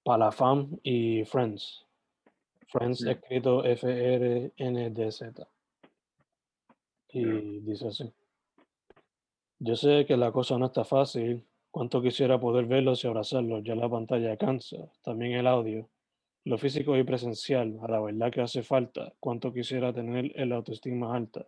Palafam 0.03 0.79
y 0.81 1.23
Friends. 1.25 1.85
Friends 2.67 3.05
escrito 3.05 3.63
F-R-N-D-Z. 3.63 5.47
Y 7.09 7.59
dice 7.59 7.87
así. 7.87 8.11
Yo 9.59 9.75
sé 9.75 10.05
que 10.05 10.17
la 10.17 10.31
cosa 10.31 10.57
no 10.57 10.65
está 10.67 10.83
fácil. 10.83 11.45
Cuánto 11.77 12.01
quisiera 12.01 12.39
poder 12.39 12.65
verlos 12.65 13.03
y 13.03 13.07
abrazarlos. 13.07 13.63
Ya 13.63 13.75
la 13.75 13.87
pantalla 13.87 14.35
cansa. 14.35 14.77
También 15.03 15.33
el 15.33 15.45
audio. 15.45 15.87
Lo 16.43 16.57
físico 16.57 16.97
y 16.97 17.03
presencial. 17.03 17.77
A 17.83 17.87
la 17.87 17.99
verdad 17.99 18.31
que 18.31 18.41
hace 18.41 18.63
falta. 18.63 19.13
Cuánto 19.19 19.53
quisiera 19.53 19.93
tener 19.93 20.31
el 20.33 20.53
autoestima 20.53 21.15
alta. 21.15 21.45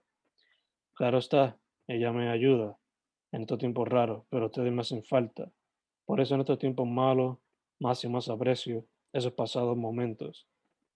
Claro 0.93 1.17
está, 1.17 1.57
ella 1.87 2.11
me 2.11 2.29
ayuda 2.29 2.77
en 3.31 3.41
estos 3.41 3.57
tiempos 3.57 3.87
raros, 3.87 4.23
pero 4.29 4.45
ustedes 4.45 4.71
me 4.71 4.81
hacen 4.81 5.03
falta. 5.03 5.51
Por 6.05 6.21
eso 6.21 6.35
en 6.35 6.41
estos 6.41 6.59
tiempos 6.59 6.87
malos, 6.87 7.39
más 7.79 8.03
y 8.03 8.07
más 8.07 8.29
aprecio 8.29 8.85
esos 9.11 9.33
pasados 9.33 9.75
momentos, 9.75 10.47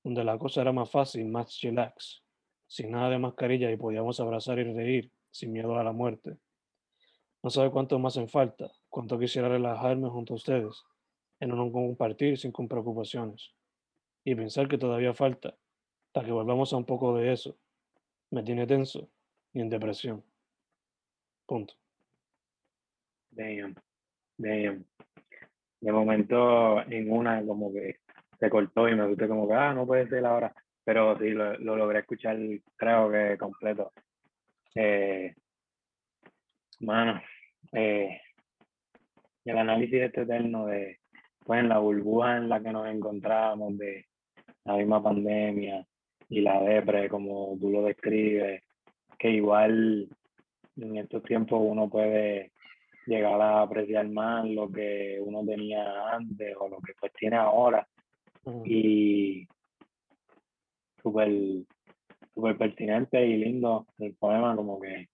donde 0.04 0.24
la 0.24 0.38
cosa 0.38 0.62
era 0.62 0.74
más 0.74 0.92
fácil, 0.92 1.25
más 1.25 1.48
chillax, 1.48 2.22
sin 2.68 2.92
nada 2.92 3.10
de 3.10 3.18
mascarilla 3.18 3.72
y 3.72 3.78
podíamos 3.78 4.20
abrazar 4.20 4.60
y 4.60 4.72
reír 4.72 5.12
sin 5.32 5.54
miedo 5.54 5.75
a 5.75 5.84
la 5.84 5.92
muerte. 5.92 6.38
No 7.42 7.50
sabe 7.50 7.72
cuánto 7.72 7.98
me 7.98 8.10
hacen 8.10 8.30
falta, 8.30 8.72
cuánto 8.94 9.18
quisiera 9.18 9.50
relajarme 9.50 10.08
junto 10.08 10.34
a 10.34 10.36
ustedes, 10.36 10.86
en 11.40 11.52
un 11.52 11.72
compartir 11.72 12.38
sin 12.38 12.52
preocupaciones. 12.52 13.52
Y 14.24 14.36
pensar 14.36 14.68
que 14.68 14.78
todavía 14.78 15.16
falta, 15.16 15.58
para 16.12 16.28
que 16.28 16.32
volvamos 16.32 16.72
a 16.72 16.78
un 16.78 16.86
poco 16.86 17.18
de 17.18 17.34
eso. 17.34 17.58
Me 18.30 18.44
tiene 18.44 18.68
tenso 18.68 19.10
y 19.52 19.62
en 19.62 19.70
depresión. 19.70 20.24
Punto. 21.48 21.74
Damn, 23.32 23.74
damn. 24.38 24.86
De 25.82 25.92
momento, 25.92 26.84
en 26.84 27.12
una, 27.12 27.44
como 27.44 27.74
que 27.74 27.98
se 28.40 28.48
cortó 28.48 28.88
y 28.88 28.96
me 28.96 29.06
asusté, 29.06 29.28
como 29.28 29.48
que, 29.48 29.56
ah, 29.56 29.74
no 29.74 29.88
puede 29.88 30.08
ser 30.08 30.24
ahora. 30.24 30.54
Pero 30.84 31.18
sí, 31.18 31.32
lo, 31.32 31.58
lo 31.58 31.76
logré 31.78 32.02
escuchar, 32.02 32.38
creo 32.76 33.10
que 33.10 33.40
completo. 33.40 33.92
Eh, 34.76 35.34
mano, 36.82 37.20
eh, 37.72 38.22
el 39.46 39.58
análisis 39.58 40.02
este 40.02 40.22
eterno 40.22 40.66
de, 40.66 41.00
pues, 41.46 41.60
en 41.60 41.70
la 41.70 41.80
burbuja 41.80 42.38
en 42.38 42.50
la 42.50 42.62
que 42.62 42.72
nos 42.72 42.88
encontramos, 42.88 43.78
de 43.78 44.06
la 44.66 44.78
misma 44.78 45.04
pandemia 45.04 45.86
y 46.30 46.42
la 46.42 46.62
depre, 46.62 47.10
como 47.10 47.58
tú 47.60 47.70
lo 47.70 47.84
describes, 47.84 48.64
que 49.18 49.30
igual 49.30 50.08
en 50.78 50.98
estos 50.98 51.24
tiempos 51.24 51.60
uno 51.64 51.90
puede 51.90 52.52
llegar 53.06 53.40
a 53.42 53.62
apreciar 53.62 54.08
más 54.10 54.48
lo 54.50 54.72
que 54.72 55.20
uno 55.22 55.46
tenía 55.46 56.10
antes 56.10 56.56
o 56.60 56.70
lo 56.70 56.78
que 56.80 56.94
pues 57.00 57.12
tiene 57.14 57.36
ahora. 57.36 57.88
Y 58.66 59.48
súper 61.02 61.30
súper 62.34 62.58
pertinente 62.58 63.26
y 63.26 63.38
lindo 63.38 63.86
el 64.00 64.14
poema, 64.16 64.56
como 64.56 64.80
que 64.80 65.10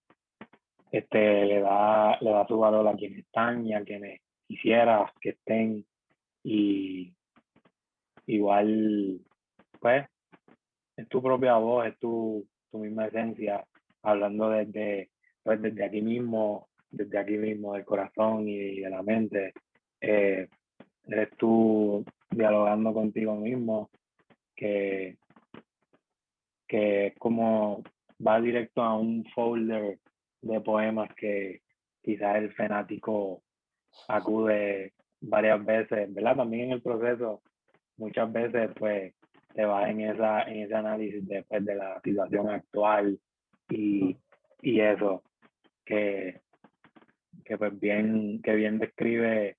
este, 0.90 1.44
le, 1.44 1.60
da, 1.60 2.18
le 2.20 2.30
da 2.30 2.46
su 2.46 2.58
valor 2.58 2.86
a 2.88 2.94
quienes 2.94 3.20
están 3.20 3.66
y 3.66 3.74
a 3.74 3.82
quienes 3.82 4.20
quisieras 4.46 5.10
que 5.20 5.30
estén. 5.30 5.86
Y 6.42 7.12
igual, 8.26 9.20
pues, 9.80 10.06
es 10.96 11.08
tu 11.08 11.22
propia 11.22 11.56
voz, 11.56 11.86
es 11.86 11.98
tu, 11.98 12.46
tu 12.70 12.78
misma 12.78 13.06
esencia, 13.06 13.64
hablando 14.02 14.50
desde, 14.50 15.10
pues, 15.42 15.60
desde 15.62 15.84
aquí 15.84 16.02
mismo, 16.02 16.68
desde 16.90 17.18
aquí 17.18 17.36
mismo, 17.36 17.74
del 17.74 17.84
corazón 17.84 18.48
y 18.48 18.80
de 18.80 18.90
la 18.90 19.02
mente. 19.02 19.52
Eh, 20.00 20.48
eres 21.06 21.30
tú 21.36 22.04
dialogando 22.30 22.92
contigo 22.92 23.36
mismo, 23.36 23.90
que, 24.56 25.16
que 26.66 27.14
como 27.18 27.82
va 28.24 28.40
directo 28.40 28.82
a 28.82 28.96
un 28.96 29.24
folder 29.34 29.98
de 30.42 30.60
poemas 30.60 31.14
que 31.14 31.62
quizás 32.02 32.36
el 32.36 32.52
fanático 32.54 33.42
acude 34.08 34.94
varias 35.20 35.64
veces, 35.64 36.12
¿verdad? 36.12 36.36
También 36.36 36.66
en 36.66 36.72
el 36.72 36.82
proceso, 36.82 37.42
muchas 37.96 38.32
veces 38.32 38.70
pues 38.76 39.14
te 39.54 39.64
vas 39.64 39.88
en, 39.88 40.00
esa, 40.00 40.42
en 40.42 40.62
ese 40.62 40.74
análisis 40.74 41.26
después 41.26 41.64
de 41.64 41.74
la 41.74 42.00
situación 42.02 42.48
actual 42.48 43.18
y, 43.68 44.16
y 44.62 44.80
eso, 44.80 45.22
que, 45.84 46.40
que 47.44 47.58
pues 47.58 47.78
bien, 47.78 48.40
que 48.42 48.54
bien 48.54 48.78
describe 48.78 49.56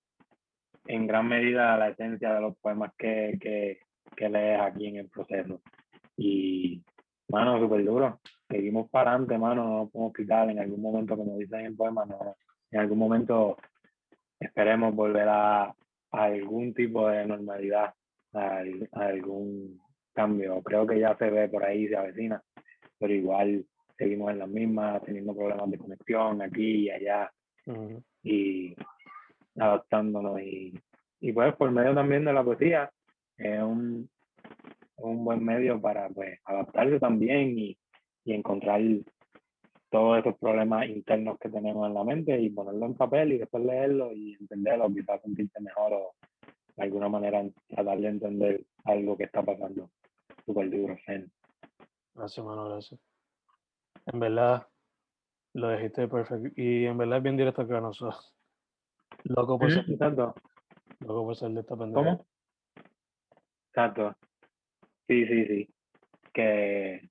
en 0.87 1.07
gran 1.07 1.27
medida 1.27 1.77
la 1.77 1.89
esencia 1.89 2.33
de 2.33 2.41
los 2.41 2.57
poemas 2.57 2.91
que, 2.97 3.37
que, 3.39 3.79
que 4.15 4.29
lees 4.29 4.59
aquí 4.59 4.87
en 4.87 4.97
el 4.97 5.09
proceso. 5.09 5.61
Y, 6.17 6.81
mano, 7.29 7.59
súper 7.59 7.83
duro. 7.85 8.19
Seguimos 8.51 8.89
para 8.89 9.11
adelante, 9.11 9.37
mano, 9.37 9.63
no 9.63 9.77
nos 9.77 9.91
podemos 9.91 10.13
quitar. 10.13 10.49
En 10.49 10.59
algún 10.59 10.81
momento, 10.81 11.15
como 11.15 11.37
dicen 11.37 11.61
en 11.61 11.65
el 11.67 11.75
poema, 11.75 12.05
no, 12.05 12.35
en 12.69 12.79
algún 12.81 12.97
momento 12.97 13.57
esperemos 14.37 14.93
volver 14.93 15.29
a, 15.29 15.63
a 15.63 15.73
algún 16.11 16.73
tipo 16.73 17.07
de 17.07 17.25
normalidad, 17.25 17.93
a, 18.33 18.61
a, 18.91 19.05
algún 19.05 19.79
cambio. 20.13 20.61
Creo 20.63 20.85
que 20.85 20.99
ya 20.99 21.15
se 21.15 21.29
ve 21.29 21.47
por 21.47 21.63
ahí, 21.63 21.87
se 21.87 21.95
avecina, 21.95 22.43
pero 22.99 23.13
igual 23.13 23.65
seguimos 23.97 24.31
en 24.31 24.39
las 24.39 24.49
mismas, 24.49 25.01
teniendo 25.03 25.33
problemas 25.33 25.71
de 25.71 25.77
conexión 25.77 26.41
aquí 26.41 26.87
y 26.87 26.89
allá. 26.89 27.31
Y 28.23 28.75
adaptándonos 29.55 30.41
y, 30.41 30.77
y 31.21 31.31
pues 31.31 31.55
por 31.55 31.71
medio 31.71 31.93
también 31.93 32.25
de 32.25 32.33
la 32.33 32.43
poesía 32.43 32.91
es 33.37 33.61
un, 33.61 34.09
un 34.97 35.23
buen 35.23 35.43
medio 35.43 35.79
para 35.79 36.09
pues 36.09 36.39
adaptarse 36.43 36.99
también 36.99 37.57
y, 37.57 37.77
y 38.23 38.33
encontrar 38.33 38.81
todos 39.89 40.19
esos 40.19 40.37
problemas 40.37 40.87
internos 40.87 41.37
que 41.37 41.49
tenemos 41.49 41.85
en 41.87 41.93
la 41.93 42.03
mente 42.03 42.39
y 42.39 42.49
ponerlo 42.49 42.85
en 42.85 42.95
papel 42.95 43.33
y 43.33 43.37
después 43.39 43.63
leerlo 43.63 44.13
y 44.13 44.35
entenderlo, 44.39 44.89
quizás 44.89 45.21
sentirte 45.21 45.59
mejor 45.59 45.93
o 45.93 46.15
de 46.77 46.83
alguna 46.83 47.09
manera 47.09 47.43
tratar 47.67 47.99
de 47.99 48.07
entender 48.07 48.65
algo 48.85 49.17
que 49.17 49.25
está 49.25 49.43
pasando. 49.43 49.89
Súper 50.45 50.69
duro, 50.69 50.97
Fen. 51.05 51.29
Gracias, 52.15 52.45
mano, 52.45 52.69
gracias. 52.69 52.99
En 54.05 54.19
verdad, 54.19 54.67
lo 55.53 55.71
dijiste 55.71 56.07
perfecto. 56.07 56.49
Y 56.55 56.85
en 56.85 56.97
verdad 56.97 57.17
es 57.17 57.23
bien 57.23 57.37
directo 57.37 57.67
que 57.67 57.73
nosotros. 57.73 58.33
Loco 59.25 59.59
por 59.59 59.71
ser, 59.71 59.85
Exacto. 59.89 60.33
loco 60.99 61.25
por 61.25 61.35
ser 61.35 61.51
de 61.51 61.59
esta 61.59 61.75
pendeja. 61.75 62.01
¿Cómo? 62.01 62.25
Exacto. 63.67 64.15
Sí, 65.07 65.25
sí, 65.27 65.45
sí. 65.45 65.69
Que 66.33 67.10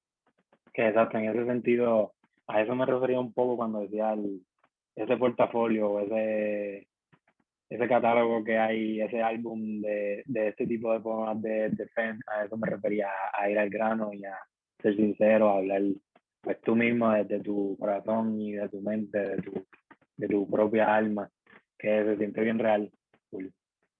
exacto, 0.88 1.18
en 1.18 1.30
ese 1.30 1.44
sentido, 1.46 2.14
a 2.46 2.62
eso 2.62 2.74
me 2.74 2.86
refería 2.86 3.20
un 3.20 3.32
poco 3.32 3.56
cuando 3.56 3.80
decía 3.80 4.12
el, 4.12 4.42
ese 4.96 5.16
portafolio, 5.16 6.00
ese, 6.00 6.88
ese 7.68 7.88
catálogo 7.88 8.44
que 8.44 8.58
hay, 8.58 9.00
ese 9.00 9.22
álbum 9.22 9.80
de, 9.80 10.22
de 10.26 10.48
este 10.48 10.66
tipo 10.66 10.92
de 10.92 11.00
poemas 11.00 11.40
de, 11.40 11.70
de 11.70 11.88
a 12.26 12.44
eso 12.44 12.56
me 12.56 12.68
refería, 12.68 13.08
a, 13.32 13.48
ir 13.48 13.58
al 13.58 13.70
grano 13.70 14.12
y 14.12 14.24
a 14.24 14.36
ser 14.82 14.96
sincero, 14.96 15.50
a 15.50 15.58
hablar 15.58 15.82
pues 16.40 16.60
tú 16.62 16.74
mismo 16.74 17.10
desde 17.10 17.40
tu 17.40 17.76
corazón 17.78 18.40
y 18.40 18.52
de 18.52 18.68
tu 18.68 18.80
mente, 18.80 19.18
de 19.18 19.42
tu, 19.42 19.66
de 20.16 20.28
tu 20.28 20.48
propia 20.48 20.94
alma, 20.94 21.30
que 21.78 22.04
se 22.04 22.16
siente 22.16 22.40
bien 22.40 22.58
real. 22.58 22.90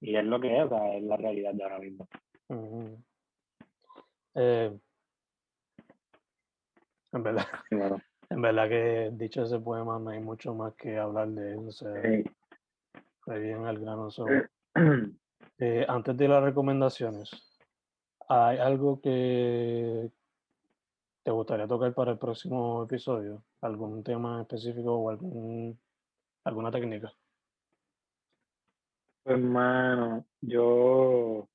Y 0.00 0.16
es 0.16 0.24
lo 0.24 0.40
que 0.40 0.56
es, 0.56 0.64
o 0.64 0.68
sea, 0.70 0.96
es 0.96 1.02
la 1.02 1.16
realidad 1.18 1.52
de 1.52 1.62
ahora 1.62 1.78
mismo. 1.78 2.08
En 7.12 7.22
verdad, 7.22 7.46
bueno. 7.70 8.00
en 8.28 8.42
verdad 8.42 8.68
que 8.68 9.10
dicho 9.12 9.42
ese 9.42 9.58
poema 9.58 9.98
no 9.98 10.10
hay 10.10 10.20
mucho 10.20 10.54
más 10.54 10.74
que 10.74 10.98
hablar 10.98 11.28
de 11.28 11.52
él. 11.52 11.68
O 11.68 11.72
sea, 11.72 11.92
Sí. 12.02 12.24
fue 13.20 13.38
bien 13.40 13.64
al 13.66 13.78
grano. 13.78 14.10
so, 14.10 14.26
eh, 15.58 15.86
antes 15.88 16.16
de 16.16 16.28
las 16.28 16.42
recomendaciones, 16.42 17.30
¿hay 18.28 18.58
algo 18.58 19.00
que 19.00 20.10
te 21.22 21.30
gustaría 21.30 21.66
tocar 21.66 21.92
para 21.94 22.12
el 22.12 22.18
próximo 22.18 22.84
episodio? 22.84 23.42
¿Algún 23.60 24.02
tema 24.02 24.40
específico 24.40 24.94
o 24.94 25.10
algún, 25.10 25.78
alguna 26.44 26.70
técnica? 26.70 27.12
Pues, 29.22 29.36
Hermano, 29.36 30.24
yo 30.40 31.46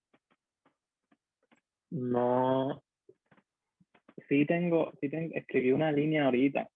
no. 1.90 2.85
Sí 4.28 4.46
tengo, 4.46 4.92
sí 5.00 5.10
tengo, 5.10 5.36
escribí 5.36 5.72
una 5.72 5.92
línea 5.92 6.26
ahorita 6.26 6.68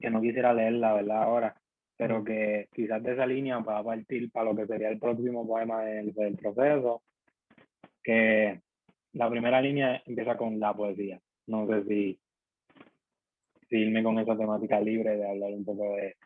que 0.00 0.10
no 0.10 0.20
quisiera 0.20 0.54
leerla, 0.54 0.94
¿verdad? 0.94 1.22
Ahora, 1.22 1.54
pero 1.96 2.24
que 2.24 2.68
quizás 2.74 3.02
de 3.02 3.12
esa 3.12 3.26
línea 3.26 3.58
va 3.58 3.78
a 3.78 3.84
partir 3.84 4.30
para 4.30 4.50
lo 4.50 4.56
que 4.56 4.66
sería 4.66 4.88
el 4.88 4.98
próximo 4.98 5.46
poema 5.46 5.84
del, 5.84 6.12
del 6.12 6.36
proceso. 6.36 7.02
Que 8.02 8.60
la 9.12 9.30
primera 9.30 9.60
línea 9.60 10.02
empieza 10.04 10.36
con 10.36 10.58
la 10.58 10.74
poesía. 10.74 11.20
No 11.46 11.66
sé 11.66 11.84
si, 11.84 12.18
si 13.68 13.76
irme 13.76 14.02
con 14.02 14.18
esa 14.18 14.36
temática 14.36 14.80
libre 14.80 15.16
de 15.16 15.28
hablar 15.28 15.52
un 15.52 15.64
poco 15.64 15.94
de, 15.96 16.16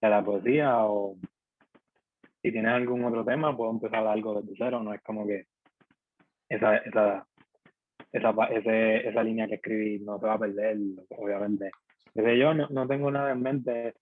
de 0.00 0.08
la 0.08 0.24
poesía 0.24 0.84
o 0.84 1.16
si 2.42 2.52
tienes 2.52 2.72
algún 2.72 3.04
otro 3.04 3.24
tema, 3.24 3.56
puedo 3.56 3.72
empezar 3.72 4.06
algo 4.06 4.40
desde 4.40 4.54
cero, 4.56 4.80
no 4.80 4.94
es 4.94 5.02
como 5.02 5.26
que 5.26 5.46
esa, 6.48 6.76
esa, 6.76 7.26
esa, 8.16 8.30
ese, 8.50 9.08
esa 9.08 9.22
línea 9.22 9.46
que 9.46 9.56
escribí 9.56 9.98
no 10.00 10.18
se 10.18 10.26
va 10.26 10.34
a 10.34 10.38
perder, 10.38 10.76
obviamente. 11.10 11.70
Desde 12.14 12.38
yo 12.38 12.54
no, 12.54 12.68
no 12.70 12.86
tengo 12.86 13.10
nada 13.10 13.32
en 13.32 13.42
mente, 13.42 13.94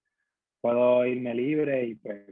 puedo 0.61 1.05
irme 1.05 1.35
libre 1.35 1.85
y 1.85 1.95
pues 1.97 2.27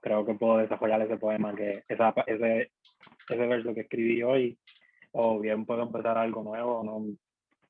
creo 0.00 0.24
que 0.24 0.34
puedo 0.34 0.58
desarrollar 0.58 1.02
ese 1.02 1.16
poema, 1.16 1.54
que 1.54 1.82
esa, 1.88 2.14
ese, 2.26 2.70
ese 3.28 3.46
verso 3.46 3.74
que 3.74 3.80
escribí 3.80 4.22
hoy, 4.22 4.56
o 5.12 5.40
bien 5.40 5.66
puedo 5.66 5.82
empezar 5.82 6.16
algo 6.16 6.42
nuevo, 6.42 6.84
no, 6.84 7.04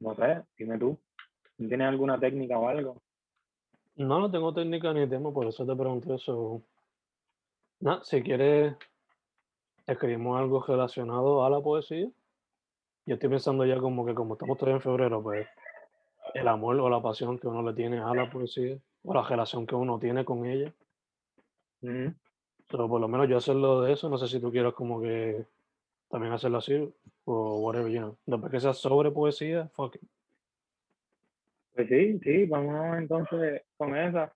no 0.01 0.15
sé, 0.15 0.43
dime 0.59 0.79
tú. 0.79 0.99
¿Tienes 1.57 1.89
alguna 1.89 2.21
técnica 2.21 2.59
o 2.59 2.69
algo? 2.69 3.01
No, 3.97 4.21
no 4.21 4.31
tengo 4.31 4.53
técnica 4.53 4.93
ni 4.93 5.09
tema, 5.09 5.33
por 5.33 5.47
eso 5.47 5.65
te 5.65 5.75
pregunté 5.75 6.15
eso. 6.15 6.63
No, 7.81 8.05
si 8.05 8.23
quieres, 8.23 8.75
escribimos 9.87 10.39
algo 10.39 10.63
relacionado 10.63 11.45
a 11.45 11.49
la 11.49 11.61
poesía. 11.61 12.11
Yo 13.07 13.15
estoy 13.15 13.31
pensando 13.31 13.65
ya 13.65 13.79
como 13.79 14.05
que 14.05 14.15
como 14.15 14.35
estamos 14.35 14.59
todavía 14.59 14.77
en 14.77 14.83
febrero, 14.83 15.23
pues 15.23 15.47
el 16.35 16.49
amor 16.49 16.79
o 16.81 16.91
la 16.91 17.01
pasión 17.01 17.39
que 17.39 17.47
uno 17.47 17.63
le 17.63 17.73
tiene 17.73 18.01
a 18.01 18.13
la 18.13 18.29
poesía, 18.29 18.77
o 19.05 19.15
la 19.15 19.23
relación 19.23 19.65
que 19.67 19.77
uno 19.77 19.99
tiene 19.99 20.25
con 20.25 20.45
ella. 20.45 20.73
Pero 21.81 22.89
por 22.89 23.01
lo 23.01 23.07
menos 23.07 23.29
yo 23.29 23.37
hacerlo 23.37 23.83
de 23.83 23.93
eso, 23.93 24.09
no 24.09 24.19
sé 24.19 24.27
si 24.27 24.41
tú 24.41 24.51
quieres 24.51 24.75
como 24.75 25.01
que 25.01 25.47
también 26.09 26.33
hacerlo 26.33 26.59
así, 26.59 26.93
o 27.25 27.61
whatever, 27.61 27.93
you 27.93 28.01
know. 28.01 28.17
Después 28.27 28.51
que 28.51 28.61
sea 28.61 28.75
sobre 28.75 29.13
poesía, 29.13 29.69
fuck 29.69 29.95
it. 29.95 30.03
Pues 31.75 31.89
sí, 31.89 32.19
sí, 32.25 32.47
vamos 32.47 32.99
entonces 32.99 33.63
con 33.77 33.97
esa. 33.97 34.33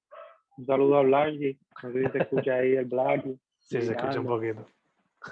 Un 0.59 0.67
saludo 0.67 0.99
a 0.99 1.03
Blackie. 1.03 1.59
No 1.83 1.93
sé 1.93 2.05
si 2.05 2.11
se 2.11 2.19
escucha 2.19 2.55
ahí 2.55 2.77
el 2.77 2.85
Blackie. 2.85 3.39
Sí, 3.59 3.81
se 3.83 3.93
escucha 3.93 4.21
un 4.21 4.27
poquito. 4.27 4.67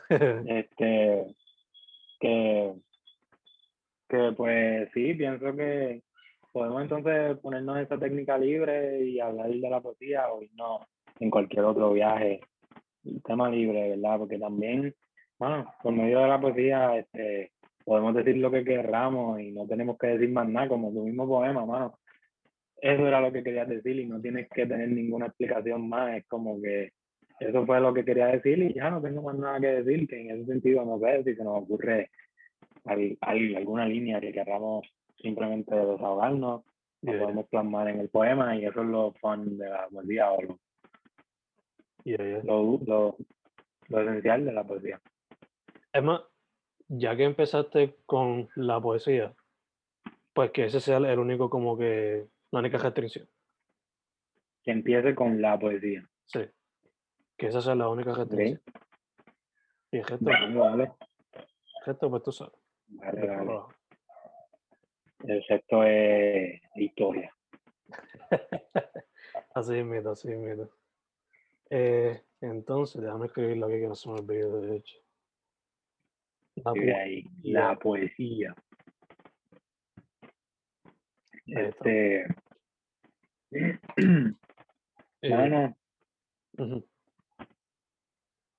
Este, 0.47 1.35
que, 2.21 2.75
que 4.09 4.33
pues 4.37 4.89
sí, 4.95 5.15
pienso 5.15 5.55
que 5.55 6.03
podemos 6.53 6.83
entonces 6.83 7.39
ponernos 7.39 7.79
esa 7.79 7.99
técnica 7.99 8.39
libre 8.39 9.05
y 9.05 9.21
hablar 9.21 9.51
de 9.51 9.71
la 9.71 9.81
poesía 9.81 10.33
o 10.33 10.43
irnos 10.43 10.83
en 11.21 11.31
cualquier 11.31 11.65
otro 11.65 11.93
viaje, 11.93 12.41
tema 13.25 13.51
libre, 13.51 13.91
¿verdad? 13.91 14.19
Porque 14.19 14.39
también, 14.39 14.95
bueno, 15.39 15.73
por 15.83 15.93
medio 15.93 16.21
de 16.21 16.29
la 16.29 16.41
poesía, 16.41 16.97
este, 16.97 17.53
podemos 17.85 18.15
decir 18.15 18.37
lo 18.37 18.51
que 18.51 18.65
querramos 18.65 19.41
y 19.41 19.51
no 19.53 19.67
tenemos 19.67 19.99
que 19.99 20.09
decir 20.09 20.31
más 20.31 20.49
nada, 20.49 20.69
como 20.69 20.93
tu 20.93 21.05
mismo 21.05 21.27
poema, 21.27 21.65
mano. 21.65 21.99
Eso 22.81 23.07
era 23.07 23.21
lo 23.21 23.33
que 23.33 23.43
querías 23.43 23.69
decir 23.69 23.99
y 23.99 24.07
no 24.07 24.21
tienes 24.21 24.49
que 24.49 24.67
tener 24.67 24.89
ninguna 24.89 25.27
explicación 25.27 25.89
más, 25.89 26.17
es 26.17 26.27
como 26.27 26.61
que 26.61 26.93
eso 27.41 27.65
fue 27.67 27.81
lo 27.81 27.95
que 27.95 28.05
quería 28.05 28.27
decir 28.27 28.59
y 28.59 28.75
ya 28.75 28.91
no 28.91 29.01
tengo 29.01 29.23
más 29.23 29.37
nada 29.37 29.61
que 29.61 29.83
decir, 29.83 30.09
que 30.09 30.21
en 30.21 30.31
ese 30.31 30.47
sentido 30.47 30.85
no 30.85 30.99
sé 30.99 31.23
si 31.25 31.35
se 31.35 31.45
nos 31.45 31.63
ocurre 31.63 32.11
al- 32.85 33.19
al- 33.21 33.57
alguna 33.57 33.87
línea 33.87 34.21
que 34.21 34.33
queramos 34.33 34.87
simplemente 35.17 35.75
desahogarnos, 35.75 36.63
lo 37.03 37.13
Yeah, 37.13 37.23
podemos 37.23 37.47
plasmar 37.49 37.89
en 37.89 38.01
el 38.01 38.09
poema 38.09 38.57
y 38.57 38.65
eso 38.67 38.81
es 38.83 38.89
lo 38.89 39.13
fun 39.21 39.57
de 39.57 39.69
la 39.71 39.87
poesía 39.89 40.33
o 40.33 40.43
lo, 40.43 40.59
yeah, 42.05 42.41
lo, 42.43 42.81
lo, 42.85 43.17
lo 43.89 44.01
esencial 44.01 44.45
de 44.45 44.53
la 44.53 44.65
poesía. 44.65 45.01
Es 45.93 46.03
más, 46.03 46.23
ya 46.89 47.17
que 47.17 47.25
empezaste 47.25 47.97
con 48.05 48.49
la 48.57 48.81
poesía, 48.81 49.33
pues 50.33 50.51
que 50.51 50.65
ese 50.65 50.81
sea 50.81 50.97
el 50.97 51.19
único 51.21 51.49
como 51.49 51.79
que, 51.79 52.27
la 52.51 52.59
única 52.61 52.79
restricción. 52.79 53.29
Que 54.65 54.73
empiece 54.73 55.15
con 55.15 55.41
la 55.41 55.57
poesía. 55.59 56.05
Sí. 56.27 56.41
Que 57.37 57.47
esa 57.47 57.61
sea 57.61 57.77
la 57.77 57.89
única 57.89 58.13
restricción. 58.13 58.61
Y 59.93 59.99
el 59.99 60.05
resto, 60.05 60.25
Vale, 60.25 60.55
vale, 60.55 60.93
el 61.33 61.85
resto, 61.87 62.11
pues 62.11 62.23
tú 62.25 62.33
sabes. 62.33 62.58
Vale, 62.89 63.27
vale. 63.27 63.61
El 65.25 65.45
sexto 65.45 65.83
es 65.85 66.61
historia. 66.77 67.35
Así 69.55 69.83
mismo, 69.83 70.11
así 70.11 70.29
mismo. 70.29 70.69
Eh, 71.71 72.23
entonces, 72.41 73.03
déjame 73.03 73.27
escribirlo 73.27 73.67
aquí 73.67 73.81
que 73.81 73.89
no 73.89 73.95
se 73.97 74.09
me 74.09 74.15
olvide 74.21 74.61
de 74.61 74.77
hecho. 74.77 74.97
La 76.65 76.71
ahí, 76.71 77.23
poesía. 77.25 77.61
la 77.61 77.79
poesía. 77.79 78.55
Este. 81.47 82.27
eh, 83.51 83.79
Bueno, 85.23 85.77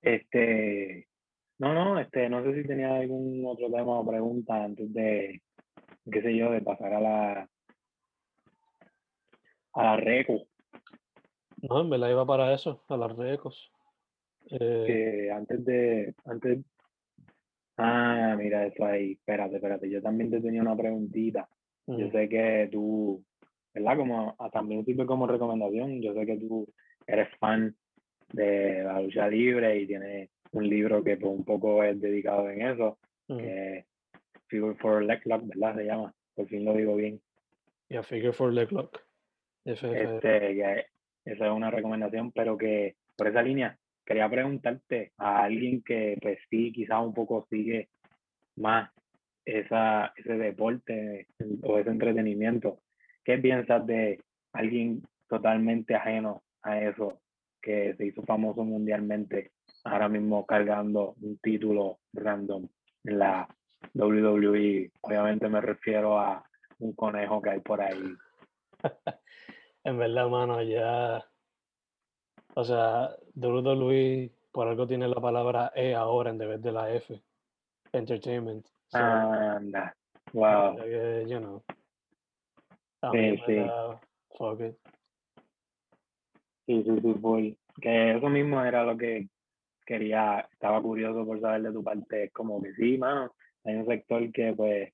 este. 0.02 1.09
No, 1.60 1.74
no, 1.74 2.00
este, 2.00 2.30
no 2.30 2.42
sé 2.42 2.54
si 2.54 2.66
tenía 2.66 2.96
algún 2.96 3.44
otro 3.46 3.70
tema 3.70 4.00
o 4.00 4.06
pregunta 4.06 4.64
antes 4.64 4.90
de, 4.94 5.42
qué 6.10 6.22
sé 6.22 6.34
yo, 6.34 6.50
de 6.50 6.62
pasar 6.62 6.94
a 6.94 7.00
la 7.00 7.48
a 9.74 9.84
la 9.84 9.96
reco, 9.98 10.46
No, 11.60 11.82
en 11.82 11.90
verdad 11.90 12.10
iba 12.10 12.24
para 12.24 12.54
eso, 12.54 12.82
a 12.88 12.96
las 12.96 13.14
recos. 13.14 13.70
Eh, 14.50 14.84
que 14.86 15.30
antes 15.30 15.62
de, 15.66 16.14
antes, 16.24 16.64
ah, 17.76 18.34
mira 18.38 18.64
eso 18.64 18.86
ahí, 18.86 19.12
espérate, 19.12 19.56
espérate, 19.56 19.90
yo 19.90 20.00
también 20.00 20.30
te 20.30 20.40
tenía 20.40 20.62
una 20.62 20.76
preguntita. 20.76 21.46
Yo 21.86 22.10
sé 22.10 22.26
que 22.28 22.70
tú, 22.72 23.22
¿verdad? 23.74 23.98
Como 23.98 24.34
ah, 24.38 24.48
también 24.50 24.84
sirve 24.86 25.04
como 25.04 25.26
recomendación. 25.26 26.00
Yo 26.00 26.14
sé 26.14 26.24
que 26.24 26.38
tú 26.38 26.66
eres 27.06 27.28
fan 27.38 27.76
de 28.32 28.82
la 28.82 29.02
lucha 29.02 29.28
libre 29.28 29.78
y 29.78 29.86
tienes 29.86 30.30
un 30.52 30.68
libro 30.68 31.02
que 31.02 31.16
pues, 31.16 31.32
un 31.32 31.44
poco 31.44 31.82
es 31.82 32.00
dedicado 32.00 32.50
en 32.50 32.62
eso, 32.62 32.98
Ujú. 33.28 33.38
que 33.38 33.78
es 33.78 33.84
Figure 34.48 34.74
for 34.76 35.02
Leg 35.02 35.20
Lock, 35.24 35.42
¿verdad? 35.46 35.76
Se 35.76 35.84
llama. 35.84 36.14
Por 36.34 36.48
fin 36.48 36.64
lo 36.64 36.74
digo 36.74 36.96
bien. 36.96 37.20
Y 37.88 37.96
a 37.96 38.02
Figure 38.02 38.32
for 38.32 38.52
Leg 38.52 38.70
Lock. 38.72 39.00
FF. 39.64 39.84
Este, 39.84 40.54
que 40.54 40.86
esa 41.24 41.46
es 41.46 41.52
una 41.52 41.70
recomendación, 41.70 42.32
pero 42.32 42.56
que 42.56 42.96
por 43.16 43.28
esa 43.28 43.42
línea 43.42 43.78
quería 44.04 44.28
preguntarte 44.28 45.12
a 45.18 45.44
alguien 45.44 45.82
que 45.82 46.16
pues 46.20 46.38
sí, 46.48 46.72
quizás 46.72 47.04
un 47.04 47.14
poco 47.14 47.46
sigue 47.50 47.88
más 48.56 48.90
esa, 49.44 50.12
ese 50.16 50.36
deporte 50.36 51.26
o 51.62 51.78
ese 51.78 51.90
entretenimiento. 51.90 52.80
¿Qué 53.24 53.38
piensas 53.38 53.86
de 53.86 54.18
alguien 54.52 55.02
totalmente 55.28 55.94
ajeno 55.94 56.42
a 56.62 56.80
eso 56.80 57.20
que 57.62 57.94
se 57.96 58.06
hizo 58.06 58.22
famoso 58.22 58.64
mundialmente, 58.64 59.52
ahora 59.84 60.08
mismo 60.08 60.44
cargando 60.46 61.14
un 61.20 61.38
título 61.38 61.98
random 62.12 62.68
en 63.04 63.18
la 63.18 63.48
WWE? 63.94 64.92
Obviamente 65.02 65.48
me 65.48 65.60
refiero 65.60 66.18
a 66.18 66.44
un 66.78 66.92
conejo 66.92 67.40
que 67.40 67.50
hay 67.50 67.60
por 67.60 67.80
ahí. 67.80 68.14
En 69.82 69.96
verdad, 69.96 70.28
mano, 70.28 70.62
ya. 70.62 71.24
O 72.54 72.64
sea, 72.64 73.16
WWE 73.34 74.30
por 74.52 74.68
algo 74.68 74.86
tiene 74.86 75.08
la 75.08 75.20
palabra 75.20 75.72
E 75.74 75.94
ahora 75.94 76.30
en 76.30 76.38
vez 76.38 76.60
de 76.60 76.72
la 76.72 76.92
F. 76.92 77.18
Entertainment. 77.92 78.66
So, 78.88 78.98
Anda, 78.98 79.96
wow. 80.32 80.76
que, 80.76 81.24
you 81.28 81.38
know. 81.38 81.62
Sí, 83.12 83.36
sí. 83.46 83.54
verdad, 83.54 84.00
fuck 84.36 84.60
it. 84.60 84.76
Sí, 86.66 86.84
sí, 86.84 87.00
sí. 87.00 87.58
Que 87.80 88.16
eso 88.16 88.28
mismo 88.28 88.62
era 88.62 88.84
lo 88.84 88.96
que 88.96 89.28
quería, 89.86 90.48
estaba 90.52 90.80
curioso 90.82 91.24
por 91.26 91.40
saber 91.40 91.62
de 91.62 91.72
tu 91.72 91.82
parte. 91.82 92.24
Es 92.24 92.32
como 92.32 92.60
que 92.62 92.72
sí, 92.74 92.96
mano, 92.98 93.34
hay 93.64 93.76
un 93.76 93.86
sector 93.86 94.30
que 94.32 94.52
pues 94.54 94.92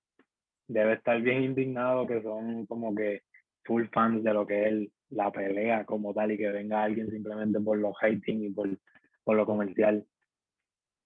debe 0.68 0.94
estar 0.94 1.20
bien 1.20 1.42
indignado, 1.42 2.06
que 2.06 2.22
son 2.22 2.66
como 2.66 2.94
que 2.94 3.22
full 3.64 3.84
fans 3.92 4.22
de 4.24 4.32
lo 4.34 4.46
que 4.46 4.68
es 4.68 4.88
la 5.10 5.30
pelea 5.30 5.84
como 5.84 6.12
tal 6.12 6.32
y 6.32 6.38
que 6.38 6.48
venga 6.50 6.82
alguien 6.82 7.10
simplemente 7.10 7.60
por 7.60 7.78
los 7.78 7.94
hating 8.00 8.44
y 8.44 8.50
por, 8.50 8.68
por 9.24 9.36
lo 9.36 9.46
comercial 9.46 10.04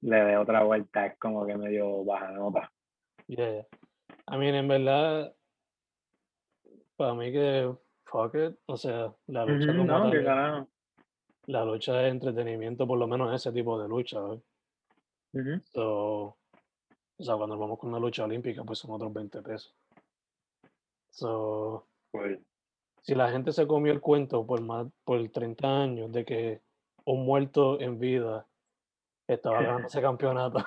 le 0.02 0.16
dé 0.16 0.36
otra 0.38 0.62
vuelta, 0.62 1.06
es 1.06 1.18
como 1.18 1.44
que 1.46 1.56
medio 1.56 2.04
baja 2.04 2.30
nota. 2.32 2.72
Yeah. 3.26 3.66
I 4.32 4.36
mean, 4.38 4.54
en 4.54 4.66
verdad, 4.68 5.34
para 6.96 7.14
mí 7.14 7.30
que 7.32 7.70
fuck 8.06 8.34
it. 8.34 8.56
O 8.66 8.76
sea, 8.76 9.12
la 9.26 9.44
lucha 9.44 9.66
Ujú, 9.72 9.76
como 9.78 9.84
No, 9.84 10.02
tal 10.04 10.10
qué 10.12 10.18
es- 10.20 10.24
carajo. 10.24 10.68
La 11.50 11.64
lucha 11.64 11.94
de 11.94 12.08
entretenimiento, 12.08 12.86
por 12.86 12.98
lo 12.98 13.06
menos 13.06 13.34
ese 13.34 13.52
tipo 13.52 13.80
de 13.80 13.88
lucha. 13.88 14.20
Ujú. 14.20 15.60
So, 15.72 16.36
o 17.18 17.22
sea, 17.22 17.36
cuando 17.36 17.58
vamos 17.58 17.78
con 17.78 17.90
una 17.90 17.98
lucha 17.98 18.24
olímpica, 18.24 18.64
pues 18.64 18.78
son 18.78 18.92
otros 18.92 19.12
20 19.12 19.42
pesos. 19.42 19.74
So, 21.10 21.86
Full. 22.12 22.36
si 23.02 23.14
la 23.14 23.30
gente 23.30 23.52
se 23.52 23.66
comió 23.66 23.92
el 23.92 24.00
cuento 24.00 24.46
por 24.46 24.60
más 24.62 24.86
por 25.04 25.28
30 25.28 25.82
años 25.82 26.12
de 26.12 26.24
que 26.24 26.60
un 27.04 27.24
muerto 27.24 27.80
en 27.80 27.98
vida 27.98 28.46
estaba 29.26 29.62
ganando 29.62 29.88
ese 29.88 30.00
campeonato 30.00 30.64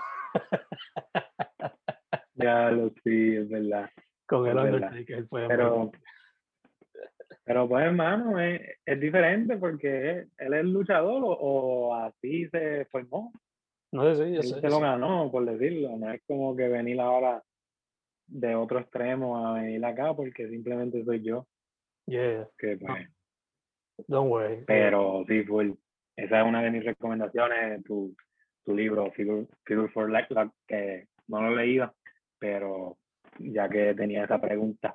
Ya 2.36 2.72
lo 2.72 2.90
sí, 3.04 3.36
es 3.36 3.50
verdad. 3.50 3.90
con 4.28 4.48
el. 4.48 4.58
Undertaker, 4.58 5.28
pues 5.28 5.48
Pero, 5.48 5.92
pero 7.44 7.68
pues 7.68 7.86
hermano, 7.86 8.40
es, 8.40 8.62
es 8.86 9.00
diferente 9.00 9.58
porque 9.58 10.28
él, 10.38 10.54
es 10.54 10.66
luchador 10.66 11.24
o, 11.24 11.30
o 11.32 11.96
así 11.96 12.48
se 12.50 12.86
formó. 12.86 13.32
no 13.92 14.04
sé 14.16 14.26
si 14.26 14.34
yo 14.34 14.40
Él 14.42 14.48
sé, 14.48 14.62
se 14.62 14.70
lo 14.70 14.80
ganó, 14.80 15.30
por 15.32 15.46
decirlo. 15.46 15.98
No 15.98 16.12
es 16.12 16.22
como 16.26 16.56
que 16.56 16.68
venir 16.68 17.00
ahora 17.00 17.44
de 18.28 18.56
otro 18.56 18.80
extremo 18.80 19.46
a 19.46 19.54
venir 19.54 19.84
acá 19.86 20.14
porque 20.14 20.48
simplemente 20.48 21.04
soy 21.04 21.22
yo. 21.22 21.46
Yeah, 22.06 22.48
Que 22.58 22.78
pues, 22.78 23.08
don't 24.08 24.30
worry. 24.30 24.64
pero 24.66 25.24
sí, 25.28 25.44
full. 25.44 25.72
Esa 26.16 26.42
es 26.42 26.48
una 26.48 26.62
de 26.62 26.72
mis 26.72 26.84
recomendaciones, 26.84 27.84
tu, 27.84 28.16
tu 28.64 28.76
libro, 28.76 29.12
Figure, 29.12 29.48
Figure 29.66 29.90
for 29.90 30.10
Lock, 30.10 30.54
que 30.68 31.08
no 31.28 31.42
lo 31.42 31.52
he 31.52 31.66
leído, 31.66 31.94
pero 32.40 32.98
ya 33.40 33.68
que 33.68 33.94
tenía 33.96 34.26
esa 34.26 34.40
pregunta, 34.40 34.94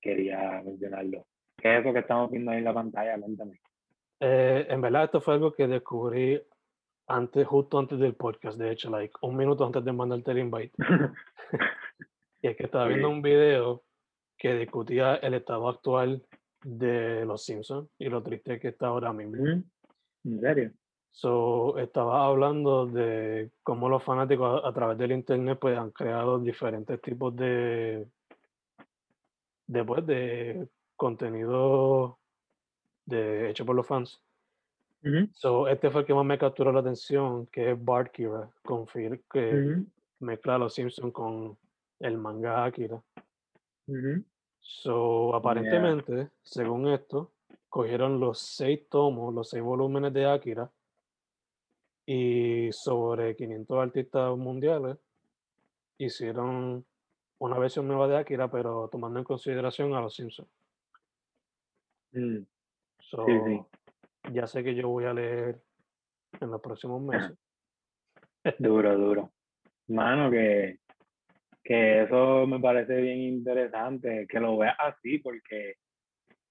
quería 0.00 0.62
mencionarlo. 0.64 1.26
¿Qué 1.66 1.78
es 1.78 1.80
eso 1.80 1.92
que 1.92 1.98
estamos 1.98 2.30
viendo 2.30 2.52
ahí 2.52 2.58
en 2.58 2.64
la 2.64 2.74
pantalla? 2.74 3.18
Cuéntame. 3.18 3.60
Eh, 4.20 4.66
en 4.70 4.80
verdad, 4.80 5.06
esto 5.06 5.20
fue 5.20 5.34
algo 5.34 5.52
que 5.52 5.66
descubrí 5.66 6.40
antes, 7.08 7.44
justo 7.44 7.80
antes 7.80 7.98
del 7.98 8.14
podcast, 8.14 8.56
de 8.56 8.70
hecho, 8.70 8.88
like 8.88 9.12
un 9.22 9.36
minuto 9.36 9.66
antes 9.66 9.84
de 9.84 9.92
mandarte 9.92 10.30
el 10.30 10.38
invite. 10.38 10.72
Y 12.42 12.48
es 12.48 12.56
que 12.56 12.64
estaba 12.64 12.86
viendo 12.86 13.08
un 13.08 13.20
video 13.20 13.82
que 14.38 14.54
discutía 14.54 15.16
el 15.16 15.34
estado 15.34 15.68
actual 15.68 16.24
de 16.62 17.24
los 17.24 17.44
Simpsons 17.44 17.88
y 17.98 18.08
lo 18.10 18.22
triste 18.22 18.60
que 18.60 18.68
está 18.68 18.86
ahora 18.88 19.12
mismo. 19.12 19.64
¿En 20.22 20.40
serio? 20.40 20.70
So, 21.10 21.78
estaba 21.78 22.26
hablando 22.26 22.86
de 22.86 23.50
cómo 23.64 23.88
los 23.88 24.04
fanáticos 24.04 24.62
a, 24.62 24.68
a 24.68 24.72
través 24.72 24.98
del 24.98 25.12
internet 25.12 25.58
pues 25.60 25.76
han 25.76 25.90
creado 25.90 26.38
diferentes 26.38 27.00
tipos 27.00 27.34
de, 27.34 28.06
de, 29.66 29.84
pues, 29.84 30.06
de 30.06 30.68
contenido 30.96 32.18
de, 33.04 33.50
hecho 33.50 33.64
por 33.64 33.76
los 33.76 33.86
fans. 33.86 34.20
So, 35.32 35.68
este 35.68 35.90
fue 35.90 36.00
el 36.00 36.06
que 36.06 36.14
más 36.14 36.24
me 36.24 36.38
capturó 36.38 36.72
la 36.72 36.80
atención, 36.80 37.46
que 37.46 37.72
es 37.72 37.84
Bart 37.84 38.10
Kira, 38.12 38.50
con 38.64 38.86
Fir- 38.86 39.22
que 39.30 39.40
mezcla 40.20 40.54
a 40.54 40.58
los 40.58 40.74
Simpsons 40.74 41.12
con 41.12 41.56
el 42.00 42.16
manga 42.18 42.64
Akira. 42.64 43.02
So, 44.60 45.34
aparentemente, 45.34 46.30
según 46.42 46.88
esto, 46.88 47.32
cogieron 47.68 48.18
los 48.18 48.40
seis 48.40 48.88
tomos, 48.88 49.32
los 49.34 49.48
seis 49.50 49.62
volúmenes 49.62 50.12
de 50.12 50.26
Akira 50.26 50.70
y 52.06 52.70
sobre 52.72 53.34
500 53.36 53.78
artistas 53.78 54.36
mundiales 54.36 54.96
hicieron 55.98 56.84
una 57.38 57.58
versión 57.58 57.86
nueva 57.86 58.08
de 58.08 58.16
Akira, 58.16 58.50
pero 58.50 58.88
tomando 58.88 59.18
en 59.18 59.24
consideración 59.24 59.94
a 59.94 60.00
los 60.00 60.14
Simpsons. 60.14 60.48
Mm, 62.16 62.46
So, 63.10 63.24
Sí, 63.26 63.32
sí. 63.46 64.32
ya 64.32 64.46
sé 64.46 64.64
que 64.64 64.74
yo 64.74 64.88
voy 64.88 65.04
a 65.04 65.14
leer 65.14 65.60
en 66.40 66.50
los 66.50 66.60
próximos 66.60 67.00
meses. 67.02 67.36
Duro, 68.58 68.96
duro. 68.96 69.32
Mano, 69.88 70.30
que, 70.30 70.78
que 71.62 72.02
eso 72.02 72.46
me 72.46 72.58
parece 72.58 73.00
bien 73.00 73.18
interesante, 73.20 74.26
que 74.28 74.40
lo 74.40 74.56
veas 74.56 74.76
así, 74.78 75.18
porque 75.18 75.74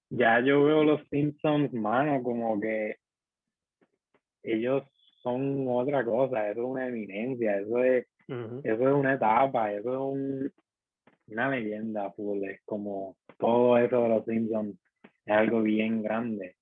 ya 0.09 0.39
yo 0.39 0.63
veo 0.63 0.83
los 0.83 1.01
Simpsons, 1.09 1.73
mano, 1.73 2.21
como 2.23 2.59
que 2.59 2.97
ellos 4.43 4.83
son 5.21 5.65
otra 5.67 6.05
cosa, 6.05 6.49
eso 6.49 6.61
es 6.61 6.67
una 6.67 6.87
eminencia, 6.87 7.57
eso 7.59 7.83
es, 7.83 8.07
eso 8.27 8.87
es 8.87 8.93
una 8.93 9.13
etapa, 9.15 9.73
eso 9.73 9.91
es 9.91 9.99
un, 9.99 10.53
una 11.27 11.49
leyenda, 11.49 12.11
full, 12.11 12.43
es 12.43 12.61
como 12.63 13.17
todo 13.37 13.77
eso 13.77 14.03
de 14.03 14.09
los 14.09 14.25
Simpsons 14.25 14.77
es 15.25 15.33
algo 15.33 15.61
bien 15.61 16.03
grande 16.03 16.55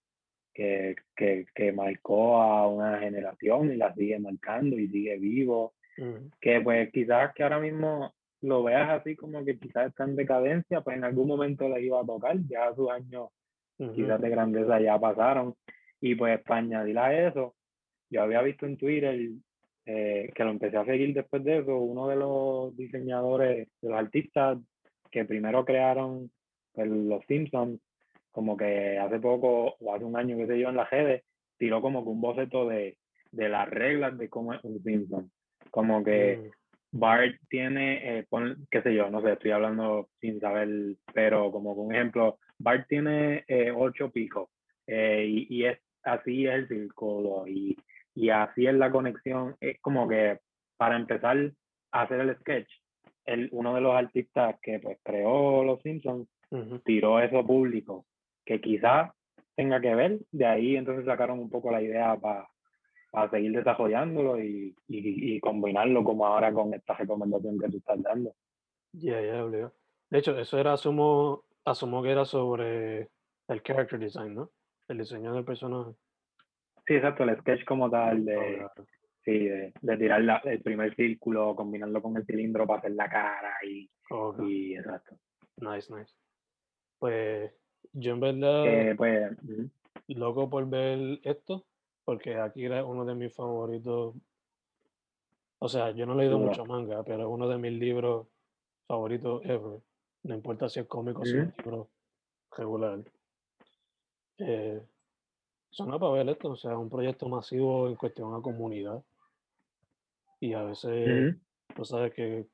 que, 0.53 0.95
que, 1.15 1.45
que 1.53 1.71
marcó 1.71 2.41
a 2.41 2.67
una 2.67 2.99
generación 2.99 3.71
y 3.71 3.75
la 3.75 3.93
sigue 3.93 4.19
marcando 4.19 4.77
y 4.77 4.87
sigue 4.87 5.17
vivo, 5.17 5.73
Ujú. 5.97 6.29
que 6.39 6.61
pues 6.61 6.91
quizás 6.91 7.33
que 7.33 7.43
ahora 7.43 7.59
mismo 7.59 8.13
lo 8.41 8.63
veas 8.63 8.89
así 8.89 9.15
como 9.15 9.43
que 9.45 9.57
quizás 9.57 9.87
está 9.87 10.03
en 10.03 10.15
decadencia, 10.15 10.81
pues 10.81 10.97
en 10.97 11.03
algún 11.03 11.27
momento 11.27 11.67
les 11.69 11.83
iba 11.83 12.01
a 12.01 12.05
tocar, 12.05 12.37
ya 12.47 12.73
sus 12.75 12.89
años 12.89 13.29
Ujú. 13.79 13.93
quizás 13.93 14.21
de 14.21 14.29
grandeza 14.29 14.79
ya 14.79 14.99
pasaron. 14.99 15.55
Y 16.01 16.15
pues 16.15 16.41
para 16.43 16.59
añadir 16.59 16.99
a 16.99 17.27
eso, 17.27 17.55
yo 18.09 18.21
había 18.21 18.41
visto 18.41 18.65
en 18.65 18.77
Twitter 18.77 19.29
eh, 19.85 20.31
que 20.35 20.43
lo 20.43 20.51
empecé 20.51 20.77
a 20.77 20.85
seguir 20.85 21.13
después 21.13 21.43
de 21.43 21.59
eso, 21.59 21.77
uno 21.77 22.07
de 22.07 22.15
los 22.15 22.75
diseñadores, 22.75 23.67
de 23.81 23.89
los 23.89 23.97
artistas 23.97 24.57
que 25.09 25.25
primero 25.25 25.63
crearon 25.65 26.29
pues, 26.73 26.87
los 26.87 27.23
Simpsons, 27.25 27.79
como 28.33 28.57
que 28.57 28.97
hace 28.97 29.19
poco 29.19 29.75
o 29.79 29.93
hace 29.95 30.03
un 30.03 30.17
año 30.17 30.35
que 30.35 30.47
se 30.47 30.59
yo 30.59 30.67
en 30.69 30.75
las 30.75 30.89
redes, 30.89 31.23
tiró 31.57 31.81
como 31.81 32.03
que 32.03 32.09
un 32.09 32.19
boceto 32.19 32.67
de, 32.67 32.97
de 33.31 33.47
las 33.47 33.69
reglas 33.69 34.17
de 34.17 34.27
cómo 34.27 34.53
es 34.53 34.61
un 34.65 34.83
Simpson. 34.83 35.31
Como 35.71 36.03
que 36.03 36.37
Mm. 36.37 36.49
Bart 36.99 37.35
tiene, 37.49 38.19
eh, 38.19 38.25
pon- 38.29 38.67
qué 38.69 38.81
sé 38.81 38.93
yo, 38.93 39.09
no 39.09 39.21
sé, 39.21 39.31
estoy 39.33 39.51
hablando 39.51 40.09
sin 40.19 40.39
saber, 40.39 40.67
pero 41.13 41.51
como 41.51 41.71
un 41.73 41.93
ejemplo, 41.95 42.37
Bart 42.59 42.87
tiene 42.87 43.45
eh, 43.47 43.71
ocho 43.75 44.11
picos 44.11 44.49
eh, 44.85 45.25
y, 45.27 45.47
y 45.49 45.65
es 45.65 45.79
así 46.03 46.45
es 46.45 46.53
el 46.53 46.67
círculo 46.67 47.47
y, 47.47 47.75
y 48.13 48.29
así 48.29 48.67
es 48.67 48.75
la 48.75 48.91
conexión. 48.91 49.55
Es 49.59 49.79
como 49.79 50.07
que 50.07 50.39
para 50.77 50.95
empezar 50.97 51.51
a 51.91 52.01
hacer 52.01 52.19
el 52.19 52.35
sketch, 52.37 52.69
el, 53.25 53.47
uno 53.53 53.73
de 53.73 53.81
los 53.81 53.95
artistas 53.95 54.55
que 54.61 54.79
pues 54.79 54.97
creó 55.03 55.63
Los 55.63 55.81
Simpsons 55.81 56.27
Ujú. 56.51 56.77
tiró 56.79 57.19
eso 57.19 57.43
público, 57.45 58.05
que 58.45 58.61
quizás 58.61 59.11
tenga 59.55 59.79
que 59.81 59.93
ver, 59.95 60.19
de 60.31 60.45
ahí 60.45 60.75
entonces 60.75 61.05
sacaron 61.05 61.39
un 61.39 61.49
poco 61.49 61.71
la 61.71 61.81
idea 61.81 62.17
para 62.17 63.29
seguir 63.29 63.51
desarrollándolo 63.53 64.39
y, 64.43 64.75
y, 64.87 65.35
y 65.35 65.39
combinarlo 65.39 66.03
como 66.03 66.25
ahora 66.25 66.51
con 66.51 66.73
esta 66.73 66.95
recomendación 66.95 67.59
que 67.59 67.69
tú 67.69 67.77
estás 67.77 68.01
dando. 68.01 68.33
Ya, 68.93 69.21
ya, 69.21 69.43
obligado. 69.45 69.73
De 70.09 70.19
hecho, 70.19 70.37
eso 70.37 70.57
era, 70.57 70.73
asumo, 70.73 71.43
asumo 71.65 72.01
que 72.03 72.11
era 72.11 72.25
sobre 72.25 73.09
el 73.47 73.61
character 73.63 73.99
design, 73.99 74.35
¿no? 74.35 74.51
El 74.87 74.97
diseño 74.99 75.33
del 75.33 75.45
personaje. 75.45 75.91
Sí, 76.85 76.95
exacto, 76.95 77.23
el 77.23 77.37
sketch 77.39 77.63
como 77.65 77.89
tal 77.89 78.25
de, 78.25 78.37
Obligado. 78.37 78.85
sí, 79.23 79.39
de, 79.47 79.73
de 79.81 79.97
tirar 79.97 80.21
la- 80.21 80.41
el 80.43 80.61
primer 80.61 80.95
círculo, 80.95 81.55
combinarlo 81.55 82.01
con 82.01 82.17
el 82.17 82.25
cilindro 82.25 82.67
para 82.67 82.79
hacer 82.79 82.91
la 82.91 83.09
cara 83.09 83.53
y, 83.65 83.89
Ok, 84.11 84.39
y 84.47 84.75
exacto. 84.75 85.15
Nice, 85.57 85.93
nice. 85.93 86.13
Pues 86.99 87.51
yo 87.93 88.13
en 88.13 88.19
verdad, 88.19 88.65
Eh, 88.65 88.95
pues, 88.95 89.37
loco 90.07 90.49
por 90.49 90.67
ver 90.67 91.19
esto, 91.23 91.63
porque 92.03 92.35
Akira 92.35 92.79
es 92.79 92.85
uno 92.85 93.05
de 93.05 93.15
mis 93.15 93.33
favoritos. 93.33 94.15
O 95.59 95.69
sea, 95.69 95.91
yo 95.91 96.05
no 96.05 96.13
he 96.13 96.17
leído 96.17 96.39
mucho 96.39 96.65
manga, 96.65 97.03
pero 97.03 97.21
es 97.23 97.29
uno 97.29 97.47
de 97.47 97.57
mis 97.57 97.71
libros 97.71 98.27
favoritos 98.87 99.41
ever. 99.45 99.79
No 100.23 100.35
importa 100.35 100.67
si 100.67 100.79
es 100.79 100.87
cómico 100.87 101.21
o 101.21 101.25
si 101.25 101.37
es 101.37 101.43
un 101.43 101.53
libro 101.57 101.87
regular. 102.57 102.99
Eh, 104.39 104.81
suena 105.69 105.97
para 105.97 106.11
ver 106.13 106.29
esto, 106.29 106.49
o 106.49 106.55
sea, 106.55 106.77
un 106.77 106.89
proyecto 106.89 107.29
masivo 107.29 107.87
en 107.87 107.95
cuestión 107.95 108.33
a 108.33 108.41
comunidad. 108.41 109.01
Y 110.39 110.53
a 110.53 110.63
veces, 110.63 111.35
tú 111.73 111.85
sabes 111.85 112.13
que 112.13 112.47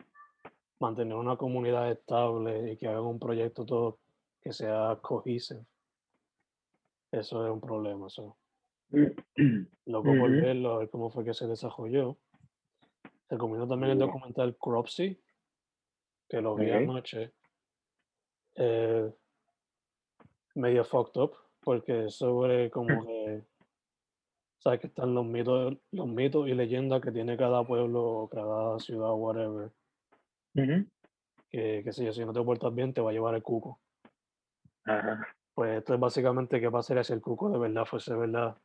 mantener 0.79 1.15
una 1.15 1.35
comunidad 1.35 1.91
estable 1.91 2.73
y 2.73 2.77
que 2.77 2.87
hagan 2.87 3.03
un 3.03 3.19
proyecto 3.19 3.65
todo 3.65 3.97
que 4.41 4.53
sea 4.53 4.97
cohesive, 5.01 5.65
eso 7.11 7.45
es 7.45 7.51
un 7.51 7.61
problema. 7.61 8.09
so. 8.09 8.37
Loco 9.85 10.15
por 10.15 10.31
verlo, 10.31 10.73
a 10.73 10.79
ver 10.79 10.89
cómo 10.89 11.09
fue 11.09 11.23
que 11.23 11.33
se 11.33 11.47
desarrolló. 11.47 12.17
Recomiendo 13.29 13.67
también 13.67 13.91
el 13.91 13.99
documental 13.99 14.57
Cropsy, 14.57 15.19
que 16.27 16.41
lo 16.41 16.55
vi 16.55 16.71
anoche. 16.71 17.31
Eh, 18.55 19.11
medio 20.55 20.83
fucked 20.83 21.21
up, 21.21 21.35
porque 21.61 22.05
es 22.05 22.15
sobre 22.15 22.71
como 22.71 23.05
que, 23.05 23.43
sabes 24.57 24.79
que 24.79 24.87
están 24.87 25.13
los 25.13 25.25
mitos, 25.25 25.77
los 25.91 26.07
mitos 26.07 26.47
y 26.47 26.53
leyendas 26.55 27.01
que 27.01 27.11
tiene 27.11 27.37
cada 27.37 27.63
pueblo 27.63 28.27
cada 28.31 28.79
ciudad, 28.79 29.13
whatever. 29.13 29.71
Que, 31.51 31.83
yo, 31.85 32.13
si 32.13 32.25
no 32.25 32.33
te 32.33 32.41
portas 32.41 32.73
bien, 32.73 32.93
te 32.93 33.01
va 33.01 33.11
a 33.11 33.13
llevar 33.13 33.35
el 33.35 33.43
cuco. 33.43 33.79
Ajá. 34.89 35.27
Pues 35.53 35.77
esto 35.77 35.93
es 35.93 35.99
básicamente 35.99 36.59
qué 36.59 36.71
pasaría 36.71 37.03
si 37.03 37.13
el 37.13 37.21
cuco 37.21 37.49
de 37.49 37.59
verdad 37.59 37.85
fuese 37.85 38.15
verdad. 38.15 38.57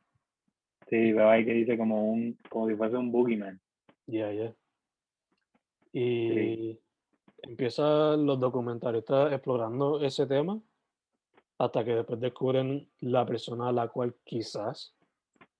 Sí, 0.89 1.13
veo 1.13 1.29
ahí 1.29 1.45
que 1.45 1.53
dice 1.53 1.77
como 1.77 2.11
un, 2.11 2.39
como 2.49 2.69
si 2.69 2.77
fuese 2.77 2.97
un 2.97 3.13
boogeyman. 3.13 3.61
Ya, 4.07 4.33
ya. 4.33 4.55
Y 5.93 6.81
empiezan 7.43 8.25
los 8.25 8.41
documentalistas 8.41 9.33
explorando 9.33 10.01
ese 10.01 10.27
tema 10.27 10.59
hasta 11.59 11.85
que 11.85 11.95
después 11.95 12.19
descubren 12.21 12.89
la 13.01 13.27
persona 13.27 13.69
a 13.69 13.73
la 13.73 13.89
cual 13.89 14.15
quizás 14.25 14.95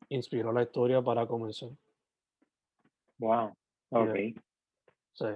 inspiró 0.09 0.53
la 0.53 0.63
historia 0.63 1.03
para 1.03 1.27
comenzar. 1.27 1.71
Wow. 3.19 3.55
Yeah. 3.91 4.03
Ok. 4.03 4.17
Sí, 5.13 5.27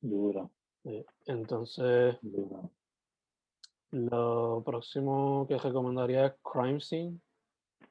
Duro, 0.00 0.50
sí. 0.82 1.04
Entonces, 1.26 2.16
duro. 2.22 2.70
Lo 3.90 4.62
próximo 4.64 5.46
que 5.48 5.58
recomendaría 5.58 6.26
es 6.26 6.32
Crime 6.42 6.80
Scene, 6.80 7.18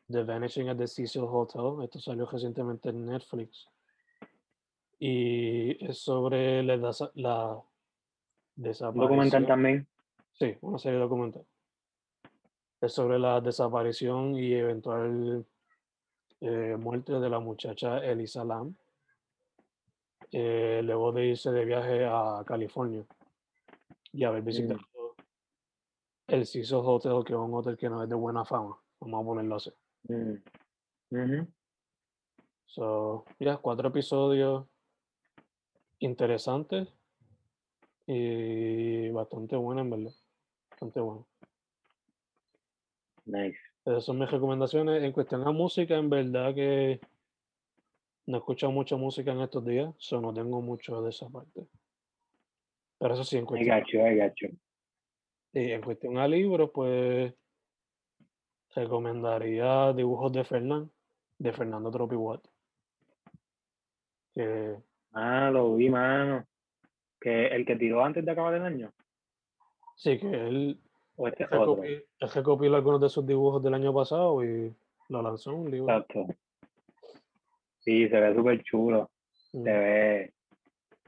The 0.09 0.23
Vanishing 0.23 0.69
at 0.69 0.77
the 0.77 0.87
Cecil 0.87 1.23
Hotel. 1.23 1.83
Esto 1.83 1.99
salió 1.99 2.25
recientemente 2.25 2.89
en 2.89 3.05
Netflix. 3.05 3.67
Y 4.99 5.85
es 5.85 5.99
sobre 5.99 6.63
la, 6.63 6.75
la 7.15 7.61
desaparición. 8.55 9.07
documental 9.07 9.47
también. 9.47 9.87
Sí, 10.33 10.55
una 10.61 10.77
serie 10.77 10.99
documental. 10.99 11.45
Es 12.81 12.93
sobre 12.93 13.17
la 13.19 13.41
desaparición 13.41 14.37
y 14.37 14.53
eventual 14.53 15.45
eh, 16.41 16.75
muerte 16.77 17.13
de 17.13 17.29
la 17.29 17.39
muchacha 17.39 17.99
Elisa 17.99 18.43
Lam, 18.43 18.75
eh, 20.31 20.81
luego 20.83 21.11
de 21.11 21.27
irse 21.27 21.51
de 21.51 21.65
viaje 21.65 22.05
a 22.05 22.43
California 22.45 23.03
y 24.11 24.23
haber 24.23 24.43
visitado 24.43 24.79
el 26.27 26.45
Cecil 26.45 26.77
Hotel, 26.77 27.23
que 27.25 27.33
es 27.33 27.39
un 27.39 27.53
hotel 27.53 27.77
que 27.77 27.89
no 27.89 28.01
es 28.03 28.09
de 28.09 28.15
buena 28.15 28.45
fama, 28.45 28.77
vamos 28.99 29.21
a 29.21 29.25
ponerlo 29.25 29.55
así. 29.55 29.71
Mm. 30.07 30.35
Ujú. 31.11 31.47
So, 32.65 33.25
ya, 33.39 33.57
cuatro 33.57 33.89
episodios 33.89 34.65
interesantes 35.99 36.87
y 38.07 39.09
bastante 39.09 39.55
buenos, 39.55 39.83
en 39.83 39.89
verdad. 39.89 40.11
Bastante 40.71 40.99
bueno. 40.99 41.27
Nice. 43.25 43.57
Esas 43.85 44.03
son 44.03 44.19
mis 44.19 44.29
recomendaciones. 44.29 45.03
En 45.03 45.11
cuestión 45.11 45.47
a 45.47 45.51
música, 45.51 45.95
en 45.95 46.09
verdad 46.09 46.53
que 46.53 46.99
no 48.25 48.37
he 48.37 48.39
escuchado 48.39 48.71
mucha 48.71 48.95
música 48.95 49.31
en 49.31 49.41
estos 49.41 49.63
días, 49.63 49.93
so 49.97 50.19
no 50.19 50.33
tengo 50.33 50.61
mucho 50.61 51.01
de 51.01 51.11
esa 51.11 51.29
parte. 51.29 51.67
Pero 52.97 53.13
eso 53.13 53.23
sí, 53.23 53.37
en 53.37 53.43
I 53.43 53.45
cuestión, 53.45 53.79
got 53.79 53.87
you, 53.87 53.99
I 53.99 54.17
got 54.17 54.33
you. 54.41 54.57
Y 55.55 55.71
en 55.71 55.81
cuestión 55.81 56.17
a 56.17 56.27
libros, 56.27 56.69
pues 56.73 57.33
recomendaría 58.75 59.93
Dibujos 59.93 60.31
de 60.33 60.43
Fernán, 60.43 60.91
de 61.39 61.53
Fernando 61.53 61.91
Tropiwatt. 61.91 62.45
Que 64.33 64.75
Ah, 65.13 65.49
lo 65.51 65.75
vi, 65.75 65.89
mano. 65.89 66.45
Que 67.21 67.47
el 67.47 67.65
que 67.65 67.77
tiró 67.77 68.03
antes 68.03 68.25
de 68.25 68.31
acabar 68.31 68.53
el 68.55 68.63
año. 68.63 68.91
sí, 69.95 70.19
que 70.19 70.27
él, 70.29 70.77
O 71.15 71.27
este 71.29 71.43
él 71.43 71.49
es 71.53 71.57
otro. 71.57 71.75
recopi- 71.77 72.03
él 72.19 72.29
recopiló 72.33 72.75
algunos 72.75 72.99
de 73.01 73.09
sus 73.09 73.25
dibujos 73.25 73.63
del 73.63 73.73
año 73.75 73.93
pasado 73.93 74.43
y 74.43 74.75
lo 75.07 75.21
lanzó 75.21 75.51
en 75.51 75.57
un 75.59 75.71
libro. 75.71 75.93
Exacto. 75.93 76.27
Sí, 77.79 78.09
se 78.09 78.19
ve 78.19 78.35
súper 78.35 78.61
chulo. 78.63 79.09
Mm, 79.53 79.63
Se 79.63 79.71
ve, 79.71 80.33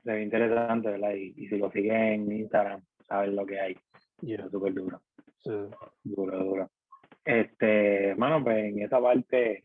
se 0.04 0.12
ve 0.14 0.24
interesante, 0.24 0.90
¿verdad? 0.90 1.12
Y, 1.16 1.34
y 1.36 1.48
si 1.50 1.58
lo 1.58 1.70
siguen 1.72 1.96
en 1.98 2.32
Instagram, 2.32 2.82
saben 3.06 3.36
lo 3.36 3.46
que 3.46 3.60
hay. 3.60 3.76
Yeah, 4.22 4.50
súper 4.50 4.74
duro. 4.74 5.02
sí. 5.40 5.52
Duro, 6.04 6.44
duro. 6.44 6.72
Este, 7.24 8.10
hermano, 8.10 8.44
pues 8.44 8.58
en 8.58 8.82
esa 8.82 9.02
parte 9.02 9.64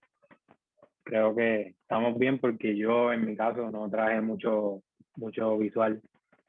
creo 1.04 1.34
que 1.34 1.74
estamos 1.80 2.18
bien 2.18 2.38
porque 2.38 2.76
yo 2.76 3.12
en 3.12 3.24
mi 3.24 3.36
caso 3.36 3.70
no 3.70 3.88
traje 3.88 4.20
mucho, 4.20 4.82
mucho 5.16 5.58
visual. 5.58 6.00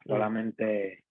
Solamente, 0.06 1.04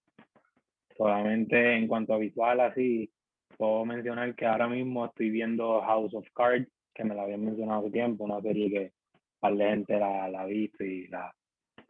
solamente 0.96 1.76
en 1.76 1.88
cuanto 1.88 2.14
a 2.14 2.18
visual, 2.18 2.60
así, 2.60 3.10
puedo 3.56 3.84
mencionar 3.84 4.34
que 4.34 4.46
ahora 4.46 4.68
mismo 4.68 5.06
estoy 5.06 5.30
viendo 5.30 5.80
House 5.80 6.14
of 6.14 6.26
Cards, 6.34 6.68
que 6.94 7.04
me 7.04 7.14
la 7.14 7.22
habían 7.22 7.44
mencionado 7.44 7.80
hace 7.80 7.90
tiempo, 7.90 8.24
una 8.24 8.40
serie 8.40 8.70
que 8.70 8.92
par 9.40 9.56
de 9.56 9.64
gente 9.64 9.98
la, 9.98 10.28
la 10.28 10.42
ha 10.42 10.46
visto 10.46 10.84
y 10.84 11.08
la 11.08 11.34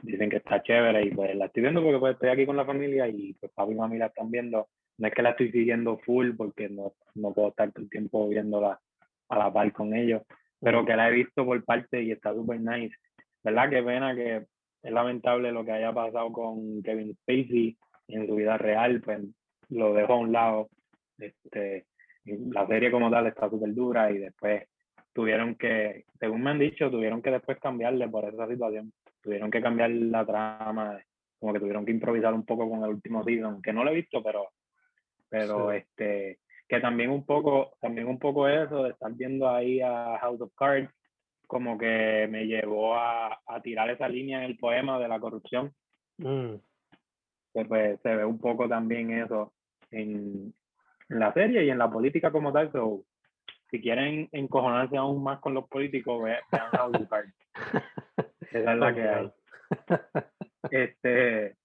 dicen 0.02 0.30
que 0.30 0.36
está 0.36 0.62
chévere 0.62 1.06
y 1.06 1.10
pues 1.10 1.34
la 1.36 1.46
estoy 1.46 1.62
viendo 1.62 1.82
porque 1.82 1.98
pues 1.98 2.14
estoy 2.14 2.28
aquí 2.30 2.46
con 2.46 2.56
la 2.56 2.64
familia 2.64 3.08
y 3.08 3.34
pues 3.34 3.52
papi 3.52 3.72
y 3.72 3.74
mami 3.76 3.98
la 3.98 4.06
están 4.06 4.30
viendo. 4.30 4.68
No 4.98 5.08
es 5.08 5.14
que 5.14 5.22
la 5.22 5.30
estoy 5.30 5.50
siguiendo 5.50 5.98
full 5.98 6.32
porque 6.36 6.68
no, 6.68 6.92
no 7.14 7.32
puedo 7.32 7.48
estar 7.48 7.72
todo 7.72 7.82
el 7.82 7.90
tiempo 7.90 8.28
viéndola 8.28 8.80
a 9.28 9.38
la 9.38 9.52
par 9.52 9.72
con 9.72 9.94
ellos, 9.94 10.22
pero 10.60 10.84
que 10.84 10.96
la 10.96 11.08
he 11.08 11.12
visto 11.12 11.44
por 11.44 11.64
parte 11.64 12.02
y 12.02 12.12
está 12.12 12.34
súper 12.34 12.60
nice. 12.60 12.94
¿Verdad? 13.42 13.70
Qué 13.70 13.82
pena 13.82 14.14
que 14.14 14.46
es 14.82 14.92
lamentable 14.92 15.52
lo 15.52 15.64
que 15.64 15.72
haya 15.72 15.92
pasado 15.92 16.32
con 16.32 16.82
Kevin 16.82 17.14
Spacey 17.14 17.76
en 18.08 18.26
su 18.26 18.34
vida 18.36 18.58
real, 18.58 19.00
pues 19.00 19.20
lo 19.70 19.94
dejo 19.94 20.12
a 20.12 20.18
un 20.18 20.32
lado. 20.32 20.68
Este, 21.18 21.86
la 22.24 22.66
serie 22.66 22.90
como 22.90 23.10
tal 23.10 23.26
está 23.26 23.48
súper 23.48 23.74
dura 23.74 24.10
y 24.10 24.18
después 24.18 24.64
tuvieron 25.12 25.54
que, 25.56 26.04
según 26.18 26.42
me 26.42 26.50
han 26.50 26.58
dicho, 26.58 26.90
tuvieron 26.90 27.22
que 27.22 27.30
después 27.30 27.58
cambiarle 27.58 28.08
por 28.08 28.24
esa 28.24 28.46
situación. 28.48 28.92
Tuvieron 29.20 29.50
que 29.50 29.62
cambiar 29.62 29.90
la 29.90 30.24
trama, 30.24 30.98
como 31.38 31.52
que 31.52 31.60
tuvieron 31.60 31.84
que 31.84 31.92
improvisar 31.92 32.34
un 32.34 32.44
poco 32.44 32.68
con 32.68 32.82
el 32.82 32.90
último 32.90 33.22
season, 33.24 33.62
que 33.62 33.72
no 33.72 33.84
lo 33.84 33.90
he 33.90 33.96
visto, 33.96 34.22
pero, 34.22 34.48
pero 35.32 35.72
este, 35.72 36.40
que 36.68 36.78
también 36.80 37.10
un 37.10 37.24
poco, 37.24 37.72
también 37.80 38.06
un 38.06 38.18
poco 38.18 38.46
eso 38.46 38.82
de 38.84 38.90
estar 38.90 39.10
viendo 39.14 39.48
ahí 39.48 39.80
a 39.80 40.18
House 40.20 40.42
of 40.42 40.52
Cards, 40.54 40.92
como 41.46 41.78
que 41.78 42.28
me 42.30 42.44
llevó 42.44 42.94
a, 42.94 43.40
a 43.46 43.62
tirar 43.62 43.88
esa 43.88 44.08
línea 44.08 44.38
en 44.38 44.44
el 44.44 44.58
poema 44.58 44.98
de 44.98 45.08
la 45.08 45.18
corrupción. 45.18 45.72
Mm. 46.18 46.56
Que 47.54 47.64
pues 47.64 47.98
se 48.02 48.14
ve 48.14 48.26
un 48.26 48.38
poco 48.38 48.68
también 48.68 49.10
eso 49.10 49.54
en, 49.90 50.52
en 51.08 51.18
la 51.18 51.32
serie 51.32 51.64
y 51.64 51.70
en 51.70 51.78
la 51.78 51.90
política 51.90 52.30
como 52.30 52.52
tal. 52.52 52.70
So, 52.72 53.04
si 53.70 53.80
quieren 53.80 54.28
encojonarse 54.32 54.98
aún 54.98 55.22
más 55.22 55.40
con 55.40 55.54
los 55.54 55.66
políticos, 55.66 56.22
ve- 56.22 56.40
vean 56.52 56.70
House 56.72 56.94
of 57.00 57.08
Cards. 57.08 57.34
Esa 58.52 58.72
es 58.74 58.78
la 58.78 58.94
que 58.94 59.08
hay. 59.08 59.30
Este, 60.70 61.56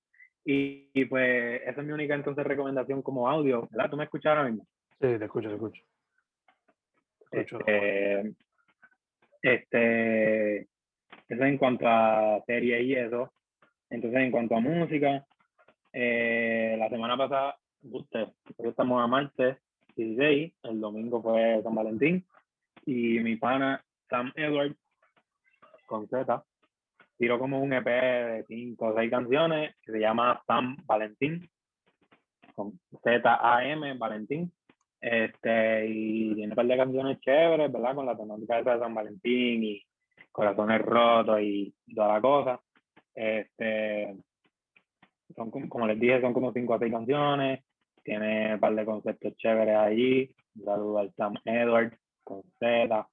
y, 0.49 0.89
y, 0.93 1.05
pues 1.05 1.61
esa 1.63 1.81
es 1.81 1.85
mi 1.85 1.91
única 1.91 2.15
entonces 2.15 2.45
recomendación 2.45 3.01
como 3.01 3.29
audio, 3.29 3.67
¿verdad? 3.69 3.89
¿Tú 3.89 3.97
me 3.97 4.05
escuchas 4.05 4.29
ahora 4.29 4.49
mismo? 4.49 4.65
Sí, 4.91 5.17
te 5.19 5.25
escucho, 5.25 5.49
te 5.49 5.55
escucho. 5.55 5.83
Te 7.29 7.41
escucho. 7.41 7.59
Este, 7.67 8.33
este, 9.41 10.61
eso 11.27 11.43
en 11.43 11.57
cuanto 11.57 11.85
a 11.85 12.41
series 12.45 12.81
y 12.83 12.93
eso. 12.95 13.33
Entonces, 13.89 14.21
en 14.21 14.31
cuanto 14.31 14.55
a 14.55 14.61
música, 14.61 15.25
eh, 15.91 16.77
la 16.79 16.87
semana 16.89 17.17
pasada, 17.17 17.57
usted, 17.81 18.27
hoy 18.55 18.69
estamos 18.69 19.03
a 19.03 19.07
martes 19.07 19.57
16, 19.97 20.53
el 20.63 20.79
domingo 20.79 21.21
fue 21.21 21.61
San 21.61 21.75
Valentín, 21.75 22.25
y 22.85 23.19
mi 23.19 23.35
pana 23.35 23.83
Sam 24.09 24.31
Edwards, 24.35 24.77
con 25.87 26.07
Z, 26.07 26.41
tiró 27.17 27.39
como 27.39 27.61
un 27.61 27.73
EP 27.73 27.85
de 27.85 28.45
5 28.47 28.85
o 28.85 28.95
6 28.95 29.09
canciones 29.09 29.75
que 29.81 29.91
se 29.91 29.99
llama 29.99 30.41
Sam 30.45 30.77
Valentín, 30.85 31.49
con 32.55 32.79
Z-A-M, 33.03 33.97
Valentín. 33.97 34.51
Este, 34.99 35.85
y 35.87 36.33
tiene 36.33 36.51
un 36.51 36.55
par 36.55 36.65
de 36.65 36.77
canciones 36.77 37.19
chéveres, 37.19 37.71
¿verdad? 37.71 37.95
Con 37.95 38.05
la 38.05 38.17
temática 38.17 38.57
de 38.57 38.79
San 38.79 38.93
Valentín 38.93 39.63
y 39.63 39.83
corazones 40.31 40.81
rotos 40.81 41.39
y 41.41 41.73
toda 41.93 42.13
la 42.13 42.21
cosa. 42.21 42.61
Este, 43.13 44.15
son 45.35 45.51
como, 45.51 45.69
como 45.69 45.87
les 45.87 45.99
dije, 45.99 46.21
son 46.21 46.33
como 46.33 46.51
5 46.51 46.73
o 46.73 46.79
6 46.79 46.91
canciones. 46.91 47.63
Tiene 48.03 48.53
un 48.53 48.59
par 48.59 48.73
de 48.73 48.85
conceptos 48.85 49.35
chéveres 49.37 49.75
allí. 49.75 50.31
Un 50.55 50.65
saludo 50.65 50.99
al 50.99 51.13
Sam 51.13 51.35
Edwards 51.45 51.97
con 52.23 52.41
Z. 52.59 53.07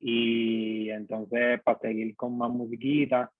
Y 0.00 0.90
entonces, 0.90 1.62
para 1.62 1.78
seguir 1.78 2.16
con 2.16 2.38
más 2.38 2.50
musiquita, 2.50 3.30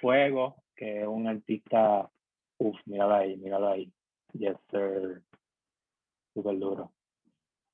Fuego, 0.00 0.56
que 0.74 1.02
es 1.02 1.06
un 1.06 1.26
artista, 1.26 2.10
uff, 2.58 2.78
míralo 2.86 3.14
ahí, 3.14 3.36
míralo 3.36 3.68
ahí. 3.68 3.92
Yes, 4.32 4.56
sir. 4.70 5.22
Súper 6.34 6.58
duro. 6.58 6.92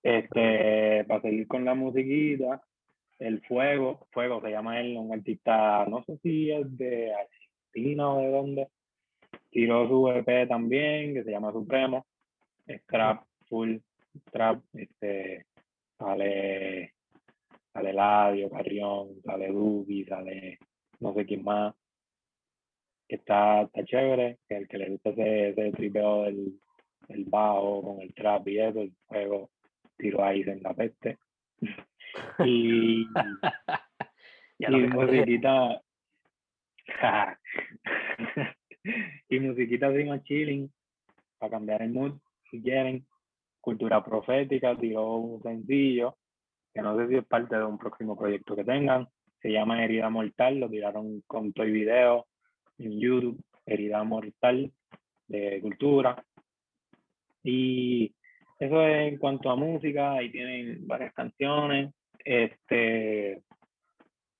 Este, 0.02 1.04
para 1.04 1.20
seguir 1.20 1.46
con 1.46 1.64
la 1.64 1.74
musiquita, 1.74 2.62
el 3.18 3.40
Fuego, 3.42 4.06
Fuego 4.10 4.40
se 4.40 4.50
llama 4.50 4.80
él, 4.80 4.96
un 4.96 5.12
artista, 5.12 5.84
no 5.86 6.04
sé 6.04 6.18
si 6.18 6.50
es 6.50 6.76
de 6.76 7.12
Argentina 7.14 8.12
o 8.12 8.20
de 8.20 8.30
dónde. 8.30 8.68
Tiró 9.50 9.88
su 9.88 10.08
EP 10.10 10.48
también, 10.48 11.14
que 11.14 11.24
se 11.24 11.30
llama 11.30 11.52
Supremo. 11.52 12.06
Es 12.66 12.84
trap, 12.86 13.24
full 13.48 13.76
trap, 14.30 14.62
este, 14.74 15.46
sale, 15.98 16.94
sale 17.72 17.92
Ladio, 17.92 18.50
Carrión, 18.50 19.20
sale 19.24 19.48
Dubi, 19.48 20.04
sale 20.04 20.58
no 21.00 21.14
sé 21.14 21.26
quién 21.26 21.44
más. 21.44 21.74
Está, 23.08 23.62
está 23.62 23.84
chévere, 23.84 24.38
que 24.48 24.56
el 24.56 24.68
que 24.68 24.78
le 24.78 24.90
gusta 24.90 25.10
ese, 25.10 25.50
ese 25.50 25.72
tripeo 25.72 26.24
del, 26.24 26.60
del 27.08 27.24
bajo 27.24 27.82
con 27.82 28.00
el 28.02 28.12
trap 28.14 28.48
y 28.48 28.58
eso, 28.60 28.80
el 28.82 28.92
juego 29.06 29.50
tiro 29.96 30.24
ahí 30.24 30.42
en 30.42 30.62
la 30.62 30.74
peste. 30.74 31.18
y 32.44 33.06
y 34.58 34.64
que- 34.66 34.88
musiquita 34.88 35.82
y 39.28 39.40
musiquita 39.40 39.88
así 39.88 40.04
más 40.04 40.22
chilling 40.24 40.72
para 41.38 41.50
cambiar 41.50 41.82
el 41.82 41.90
mood 41.92 42.12
si 42.50 42.62
quieren 42.62 43.06
cultura 43.60 44.02
profética 44.04 44.76
tiró 44.76 45.14
un 45.14 45.42
sencillo 45.42 46.16
que 46.72 46.82
no 46.82 46.96
sé 46.96 47.08
si 47.08 47.16
es 47.16 47.26
parte 47.26 47.56
de 47.56 47.64
un 47.64 47.78
próximo 47.78 48.16
proyecto 48.16 48.54
que 48.56 48.64
tengan 48.64 49.08
se 49.42 49.50
llama 49.50 49.84
Herida 49.84 50.08
Mortal 50.08 50.58
lo 50.60 50.70
tiraron 50.70 51.22
con 51.26 51.52
todo 51.52 51.66
y 51.66 51.72
video 51.72 52.26
en 52.78 53.00
YouTube 53.00 53.42
Herida 53.64 54.04
Mortal 54.04 54.72
de 55.28 55.60
cultura 55.60 56.22
y 57.42 58.14
eso 58.58 58.82
es 58.82 59.12
en 59.12 59.18
cuanto 59.18 59.50
a 59.50 59.56
música 59.56 60.12
ahí 60.12 60.30
tienen 60.30 60.86
varias 60.86 61.12
canciones 61.14 61.92
este 62.24 63.42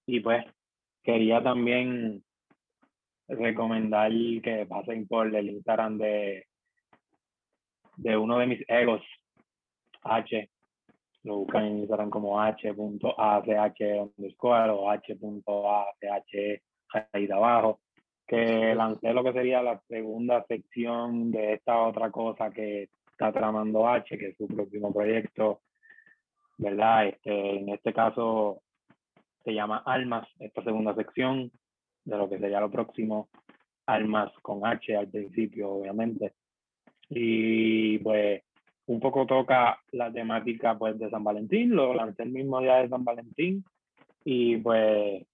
y 0.07 0.21
pues 0.21 0.45
quería 1.03 1.43
también 1.43 2.23
recomendar 3.29 4.11
que 4.43 4.67
pasen 4.69 5.07
por 5.07 5.35
el 5.35 5.51
Instagram 5.51 5.99
de, 5.99 6.47
de 7.97 8.17
uno 8.17 8.39
de 8.39 8.47
mis 8.47 8.65
egos, 8.69 9.03
H. 10.03 10.51
Lo 11.25 11.39
buscan 11.39 11.65
en 11.65 11.79
Instagram 11.79 12.11
como 12.11 12.41
h.ach 12.41 13.81
underscore 14.17 14.71
o 14.71 14.91
h.ach 14.91 16.33
ahí 17.13 17.27
de 17.27 17.35
abajo. 17.35 17.81
Que 18.27 18.75
lancé 18.75 19.13
lo 19.13 19.23
que 19.23 19.33
sería 19.33 19.63
la 19.63 19.81
segunda 19.89 20.45
sección 20.47 21.31
de 21.31 21.55
esta 21.55 21.79
otra 21.79 22.11
cosa 22.11 22.51
que 22.51 22.89
está 23.11 23.33
tramando 23.33 23.89
H, 23.89 24.19
que 24.19 24.29
es 24.29 24.37
su 24.37 24.47
próximo 24.47 24.93
proyecto, 24.93 25.61
¿verdad? 26.59 27.07
Este, 27.07 27.59
en 27.59 27.69
este 27.71 27.93
caso 27.93 28.63
se 29.45 29.55
llama 29.55 29.83
Almas, 29.87 30.29
esta 30.41 30.63
segunda 30.65 30.95
sección 30.95 31.51
de 32.05 32.17
lo 32.17 32.29
que 32.29 32.39
sería 32.39 32.61
lo 32.61 32.71
próximo, 32.71 33.29
Almas 33.87 34.33
con 34.43 34.67
H 34.67 34.97
al 34.97 35.09
principio, 35.09 35.71
obviamente. 35.71 36.35
Y 37.09 37.99
pues 37.99 38.43
un 38.87 39.01
poco 39.01 39.27
toca 39.27 39.79
la 39.93 40.13
temática 40.13 40.77
pues 40.77 40.99
de 40.99 41.11
San 41.11 41.25
Valentín, 41.25 41.75
lo 41.75 41.95
lancé 41.95 42.25
el 42.25 42.31
mismo 42.31 42.61
día 42.61 42.77
de 42.77 42.89
San 42.89 43.05
Valentín 43.05 43.65
y 44.25 44.57
pues 44.59 45.25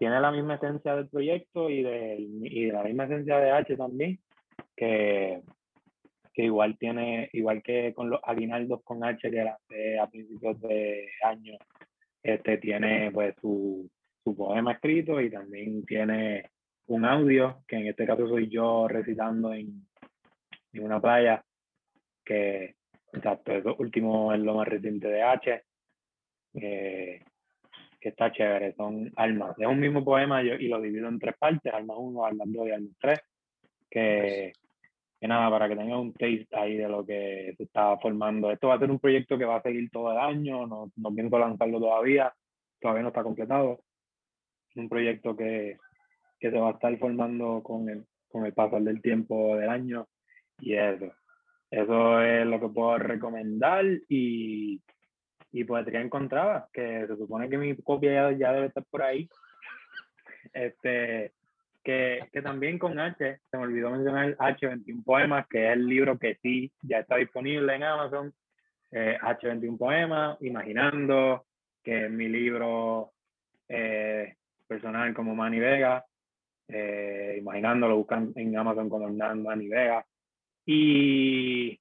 tiene 0.00 0.18
la 0.18 0.32
misma 0.32 0.54
esencia 0.54 0.96
del 0.96 1.10
proyecto 1.10 1.68
y 1.68 1.82
de, 1.82 2.16
y 2.18 2.64
de 2.64 2.72
la 2.72 2.82
misma 2.84 3.04
esencia 3.04 3.38
de 3.38 3.50
H 3.50 3.76
también, 3.76 4.18
que, 4.74 5.42
que 6.32 6.44
igual 6.44 6.78
tiene, 6.78 7.28
igual 7.34 7.62
que 7.62 7.92
con 7.92 8.08
los 8.08 8.18
aguinaldos 8.24 8.82
con 8.82 9.04
H 9.04 9.30
que 9.30 9.44
lancé 9.44 9.98
a 9.98 10.06
principios 10.06 10.58
de 10.62 11.06
año, 11.22 11.58
este 12.22 12.56
tiene 12.56 13.10
pues 13.12 13.34
su, 13.42 13.90
su 14.24 14.34
poema 14.34 14.72
escrito 14.72 15.20
y 15.20 15.30
también 15.30 15.84
tiene 15.84 16.48
un 16.86 17.04
audio, 17.04 17.62
que 17.68 17.76
en 17.76 17.88
este 17.88 18.06
caso 18.06 18.26
soy 18.26 18.48
yo 18.48 18.88
recitando 18.88 19.52
en, 19.52 19.86
en 20.72 20.82
una 20.82 20.98
playa, 20.98 21.44
que 22.24 22.74
exacto, 23.12 23.52
eso 23.52 23.76
último 23.78 24.32
es 24.32 24.40
lo 24.40 24.54
más 24.54 24.66
reciente 24.66 25.08
de 25.08 25.22
H, 25.22 25.62
eh, 26.54 27.22
que 28.00 28.08
está 28.10 28.32
chévere, 28.32 28.74
son 28.74 29.12
almas. 29.16 29.56
Es 29.58 29.66
un 29.66 29.78
mismo 29.78 30.04
poema 30.04 30.42
yo, 30.42 30.54
y 30.54 30.68
lo 30.68 30.80
divido 30.80 31.08
en 31.08 31.18
tres 31.18 31.36
partes, 31.38 31.72
almas 31.72 31.96
1, 31.98 32.24
almas 32.24 32.48
2 32.50 32.68
y 32.68 32.70
almas 32.70 32.96
3, 33.00 33.20
que, 33.90 34.52
que 35.20 35.28
nada, 35.28 35.50
para 35.50 35.68
que 35.68 35.76
tengan 35.76 35.98
un 35.98 36.12
taste 36.12 36.48
ahí 36.52 36.76
de 36.76 36.88
lo 36.88 37.04
que 37.04 37.54
se 37.56 37.64
está 37.64 37.98
formando. 37.98 38.50
Esto 38.50 38.68
va 38.68 38.74
a 38.74 38.78
ser 38.78 38.90
un 38.90 38.98
proyecto 38.98 39.36
que 39.36 39.44
va 39.44 39.56
a 39.56 39.62
seguir 39.62 39.90
todo 39.90 40.12
el 40.12 40.18
año, 40.18 40.66
no, 40.66 40.90
no 40.96 41.14
pienso 41.14 41.38
lanzarlo 41.38 41.78
todavía, 41.78 42.32
todavía 42.80 43.02
no 43.02 43.08
está 43.08 43.22
completado. 43.22 43.80
Un 44.76 44.88
proyecto 44.88 45.36
que, 45.36 45.76
que 46.38 46.50
se 46.50 46.58
va 46.58 46.70
a 46.70 46.72
estar 46.72 46.96
formando 46.98 47.62
con 47.62 47.88
el, 47.88 48.06
con 48.28 48.46
el 48.46 48.54
pasar 48.54 48.82
del 48.82 49.02
tiempo 49.02 49.56
del 49.56 49.68
año 49.68 50.08
y 50.60 50.74
eso. 50.74 51.12
Eso 51.70 52.20
es 52.22 52.46
lo 52.46 52.58
que 52.58 52.68
puedo 52.68 52.98
recomendar 52.98 53.84
y, 54.08 54.80
y 55.52 55.64
poetría 55.64 56.00
encontrada, 56.00 56.68
que 56.72 57.06
se 57.06 57.16
supone 57.16 57.48
que 57.48 57.58
mi 57.58 57.76
copia 57.76 58.30
ya, 58.30 58.38
ya 58.38 58.52
debe 58.52 58.66
estar 58.66 58.84
por 58.84 59.02
ahí. 59.02 59.28
Este, 60.52 61.32
que, 61.82 62.28
que, 62.32 62.42
también 62.42 62.78
con 62.78 62.98
H, 62.98 63.40
se 63.50 63.56
me 63.56 63.64
olvidó 63.64 63.90
mencionar 63.90 64.36
H21 64.36 65.04
Poemas, 65.04 65.46
que 65.48 65.66
es 65.66 65.72
el 65.72 65.86
libro 65.86 66.18
que 66.18 66.36
sí 66.42 66.70
ya 66.82 67.00
está 67.00 67.16
disponible 67.16 67.74
en 67.74 67.82
Amazon. 67.82 68.32
Eh, 68.92 69.18
H21 69.20 69.78
Poemas, 69.78 70.36
Imaginando, 70.42 71.46
que 71.82 72.06
es 72.06 72.10
mi 72.10 72.28
libro 72.28 73.12
eh, 73.68 74.34
personal 74.66 75.14
como 75.14 75.34
Manny 75.34 75.58
Vega. 75.58 76.04
Eh, 76.68 77.36
Imaginando, 77.38 77.88
lo 77.88 77.96
buscan 77.96 78.32
en 78.36 78.56
Amazon 78.56 78.88
como 78.88 79.06
Hernán 79.06 79.42
Manny 79.42 79.68
Vega. 79.68 80.04
Y 80.66 81.79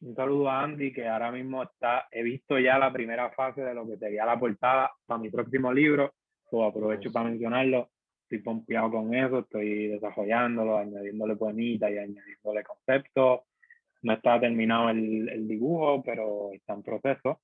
un 0.00 0.14
saludo 0.14 0.48
a 0.48 0.62
Andy, 0.62 0.92
que 0.92 1.06
ahora 1.06 1.30
mismo 1.30 1.62
está, 1.62 2.06
he 2.10 2.22
visto 2.22 2.58
ya 2.58 2.78
la 2.78 2.92
primera 2.92 3.30
fase 3.30 3.62
de 3.62 3.74
lo 3.74 3.86
que 3.86 3.96
sería 3.96 4.24
la 4.24 4.38
portada 4.38 4.90
para 5.06 5.20
mi 5.20 5.30
próximo 5.30 5.72
libro, 5.72 6.14
o 6.50 6.64
aprovecho 6.64 7.12
para 7.12 7.28
mencionarlo, 7.28 7.90
estoy 8.22 8.38
pompeado 8.38 8.90
con 8.90 9.14
eso, 9.14 9.40
estoy 9.40 9.88
desarrollándolo, 9.88 10.78
añadiéndole 10.78 11.36
poemitas 11.36 11.90
y 11.90 11.98
añadiéndole 11.98 12.62
conceptos. 12.62 13.40
No 14.02 14.12
está 14.14 14.40
terminado 14.40 14.90
el, 14.90 15.28
el 15.28 15.46
dibujo, 15.46 16.02
pero 16.02 16.52
está 16.52 16.72
en 16.74 16.82
proceso. 16.82 17.40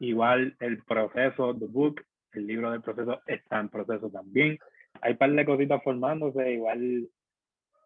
Igual 0.00 0.56
el 0.60 0.82
proceso, 0.82 1.54
the 1.54 1.66
book, 1.66 2.02
el 2.32 2.46
libro 2.46 2.70
del 2.70 2.82
proceso 2.82 3.20
está 3.26 3.60
en 3.60 3.68
proceso 3.68 4.10
también. 4.10 4.58
Hay 5.00 5.12
un 5.12 5.18
par 5.18 5.32
de 5.32 5.44
cositas 5.44 5.82
formándose, 5.84 6.52
igual 6.52 7.08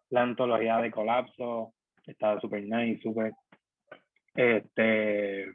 la 0.09 0.23
antología 0.23 0.77
de 0.77 0.91
colapso, 0.91 1.73
está 2.05 2.39
súper 2.39 2.63
nice, 2.63 3.01
súper. 3.01 3.33
Este. 4.35 5.49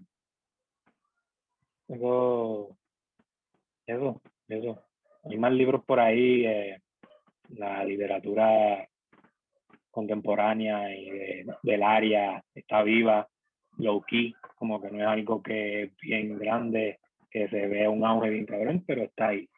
Eso. 1.89 2.77
Eso, 3.87 4.23
eso. 4.49 4.83
Hay 5.25 5.39
más 5.39 5.53
libros 5.53 5.85
por 5.85 6.01
ahí. 6.01 6.47
Eh, 6.47 6.81
la 7.51 7.85
literatura 7.85 8.89
contemporánea 9.91 10.95
y 10.95 11.45
del 11.63 11.83
área 11.83 12.43
está 12.55 12.83
viva, 12.83 13.29
low 13.79 14.05
como 14.57 14.81
que 14.81 14.91
no 14.91 15.01
es 15.01 15.07
algo 15.07 15.43
que 15.43 15.85
es 15.85 15.97
bien 15.99 16.39
grande, 16.39 16.99
que 17.31 17.49
se 17.49 17.67
ve 17.69 17.87
un 17.87 18.05
auge 18.05 18.31
bien 18.31 18.47
cabrón, 18.47 18.83
pero 18.87 19.03
está 19.03 19.29
ahí. 19.29 19.49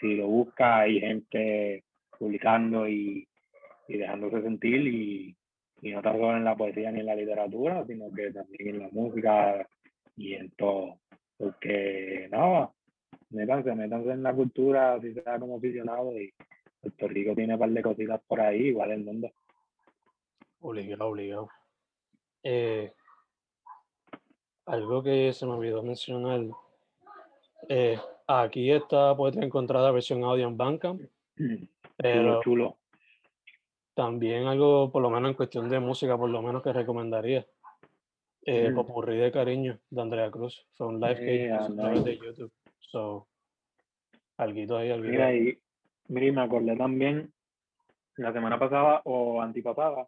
Si 0.00 0.14
lo 0.14 0.26
busca, 0.26 0.80
hay 0.80 1.00
gente 1.00 1.84
publicando 2.18 2.88
y, 2.88 3.26
y 3.88 3.96
dejándose 3.96 4.42
sentir 4.42 4.86
y 4.86 5.36
y 5.80 5.92
no 5.92 6.02
tan 6.02 6.14
solo 6.14 6.36
en 6.36 6.44
la 6.44 6.56
poesía 6.56 6.90
ni 6.90 7.00
en 7.00 7.06
la 7.06 7.14
literatura, 7.14 7.84
sino 7.86 8.10
que 8.12 8.32
también 8.32 8.68
en 8.68 8.78
la 8.80 8.88
música 8.90 9.68
y 10.16 10.34
en 10.34 10.50
todo. 10.52 10.98
Porque, 11.36 12.28
no, 12.32 12.74
métanse, 13.30 13.74
métanse 13.74 14.10
en 14.10 14.22
la 14.22 14.34
cultura, 14.34 14.94
así 14.94 15.14
sea 15.14 15.38
como 15.38 15.56
aficionado, 15.56 16.18
y 16.18 16.32
Puerto 16.80 17.08
Rico 17.08 17.34
tiene 17.34 17.54
un 17.54 17.60
par 17.60 17.70
de 17.70 17.82
cositas 17.82 18.20
por 18.26 18.40
ahí, 18.40 18.68
igual 18.68 18.90
el 18.90 19.04
mundo. 19.04 19.30
Obligado, 20.60 21.06
obligado. 21.06 21.48
Eh, 22.42 22.92
algo 24.66 25.02
que 25.02 25.32
se 25.32 25.46
me 25.46 25.52
olvidó 25.52 25.82
mencionar, 25.82 26.40
eh, 27.68 27.98
aquí 28.26 28.70
está, 28.72 29.16
puede 29.16 29.44
encontrar 29.44 29.82
la 29.82 29.92
versión 29.92 30.24
audio 30.24 30.48
en 30.48 30.56
Bandcamp, 30.56 31.02
pero 31.96 32.42
chulo 32.42 32.77
también 33.98 34.46
algo, 34.46 34.92
por 34.92 35.02
lo 35.02 35.10
menos 35.10 35.30
en 35.30 35.36
cuestión 35.36 35.68
de 35.68 35.80
música, 35.80 36.16
por 36.16 36.30
lo 36.30 36.40
menos 36.40 36.62
que 36.62 36.72
recomendaría. 36.72 37.44
Eh, 38.46 38.70
Mm. 38.70 38.76
Popurrí 38.76 39.16
de 39.16 39.32
Cariño, 39.32 39.76
de 39.90 40.00
Andrea 40.00 40.30
Cruz. 40.30 40.64
Fue 40.76 40.86
un 40.86 41.00
live 41.00 41.16
que 41.16 41.44
hizo 41.46 41.54
a 41.56 41.74
través 41.74 42.04
de. 42.04 42.16
YouTube. 42.16 42.52
So, 42.78 43.26
alguito 44.36 44.76
ahí, 44.76 44.92
alguito 44.92 45.10
Mira, 45.10 45.34
y, 45.34 45.58
mira, 46.06 46.26
y 46.26 46.30
me 46.32 46.42
acordé 46.42 46.76
también, 46.76 47.32
la 48.16 48.32
semana 48.32 48.56
pasada 48.56 49.02
o 49.04 49.42
antipasada, 49.42 50.06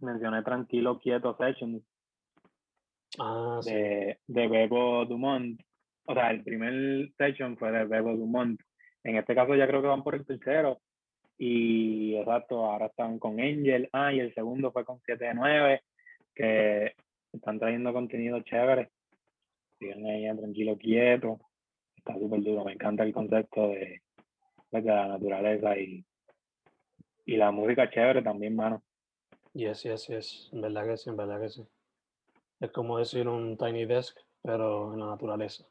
mencioné 0.00 0.42
Tranquilo 0.42 0.98
Quieto 0.98 1.36
Sessions 1.36 1.80
Ah, 3.20 3.60
sí. 3.62 3.72
de, 3.72 4.18
de 4.26 4.48
Bebo 4.48 5.04
Dumont. 5.06 5.60
O 6.06 6.12
sea, 6.12 6.32
el 6.32 6.42
primer 6.42 7.08
session 7.16 7.56
fue 7.56 7.70
de 7.70 7.84
Bebo 7.84 8.16
Dumont. 8.16 8.60
En 9.04 9.16
este 9.16 9.32
caso 9.36 9.54
ya 9.54 9.68
creo 9.68 9.80
que 9.80 9.86
van 9.88 10.02
por 10.02 10.16
el 10.16 10.26
tercero. 10.26 10.80
Y 11.38 12.16
exacto, 12.16 12.64
ahora 12.64 12.86
están 12.86 13.18
con 13.18 13.40
Angel. 13.40 13.88
Ah, 13.92 14.12
y 14.12 14.20
el 14.20 14.32
segundo 14.34 14.72
fue 14.72 14.84
con 14.84 15.00
7 15.04 15.24
de 15.24 15.34
9, 15.34 15.82
que 16.34 16.94
están 17.32 17.58
trayendo 17.58 17.92
contenido 17.92 18.40
chévere. 18.40 18.90
Siguen 19.78 20.06
ahí 20.06 20.26
a 20.26 20.36
tranquilo, 20.36 20.76
quieto. 20.78 21.40
Está 21.96 22.14
súper 22.14 22.42
duro. 22.42 22.64
Me 22.64 22.72
encanta 22.72 23.02
el 23.02 23.12
concepto 23.12 23.68
de, 23.68 24.02
pues, 24.70 24.84
de 24.84 24.90
la 24.90 25.08
naturaleza 25.08 25.76
y, 25.76 26.04
y 27.26 27.36
la 27.36 27.50
música 27.50 27.90
chévere 27.90 28.22
también, 28.22 28.54
mano. 28.54 28.82
Yes, 29.54 29.84
yes, 29.84 30.08
yes. 30.08 30.50
En 30.52 30.60
verdad 30.60 30.86
que 30.86 30.96
sí, 30.96 31.10
en 31.10 31.16
verdad 31.16 31.40
que 31.40 31.48
sí. 31.48 31.66
Es 32.60 32.70
como 32.70 32.98
decir 32.98 33.28
un 33.28 33.56
tiny 33.56 33.84
desk, 33.84 34.16
pero 34.42 34.92
en 34.94 35.00
la 35.00 35.06
naturaleza. 35.06 35.64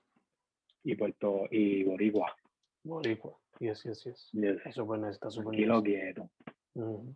Y 0.83 0.95
Puerto 0.95 1.47
y 1.49 1.83
Boricua. 1.83 2.35
Boricua. 2.83 3.42
Yes, 3.59 3.83
yes, 3.85 4.03
yes. 4.05 4.29
Yes. 4.33 4.57
Está 4.57 4.71
súper 4.71 4.99
nice, 4.99 5.11
está 5.13 5.29
súper 5.29 5.47
Tranquilo, 5.55 5.81
nice. 5.81 5.89
quieto. 5.89 6.29
Ujú. 6.75 7.15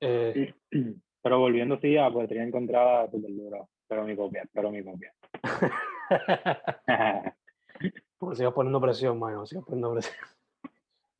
Eh, 0.00 0.54
Pero 1.22 1.38
volviendo 1.38 1.78
sí 1.80 1.96
a 1.96 2.10
poesía 2.10 2.42
encontrada, 2.42 3.10
súper 3.10 3.30
duro. 3.34 3.68
Pero 3.88 4.04
mi 4.04 4.14
copia, 4.16 4.44
pero 4.52 4.70
mi 4.70 4.82
copia. 4.84 5.12
Porque 8.18 8.36
sigas 8.36 8.52
poniendo 8.52 8.80
presión, 8.80 9.18
mano, 9.18 9.46
sigas 9.46 9.64
poniendo 9.64 9.92
presión. 9.92 10.14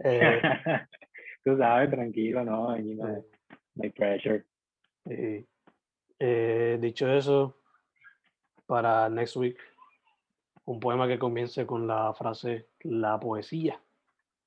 Eh, 0.01 0.43
Tú 1.45 1.57
sabes, 1.57 1.89
tranquilo, 1.89 2.45
no, 2.45 2.70
aquí 2.70 2.95
no, 2.97 3.07
hay- 3.07 3.22
no 3.77 3.83
hay 3.85 3.91
pressure. 3.91 4.45
y, 5.09 5.47
eh, 6.18 6.79
dicho 6.81 7.09
eso, 7.09 7.57
para 8.66 9.09
next 9.09 9.37
week, 9.37 9.57
un 10.67 10.81
poema 10.81 11.07
que 11.07 11.19
comience 11.19 11.67
con 11.67 11.87
la 11.87 12.12
frase 12.15 12.69
la 12.81 13.19
poesía. 13.19 13.81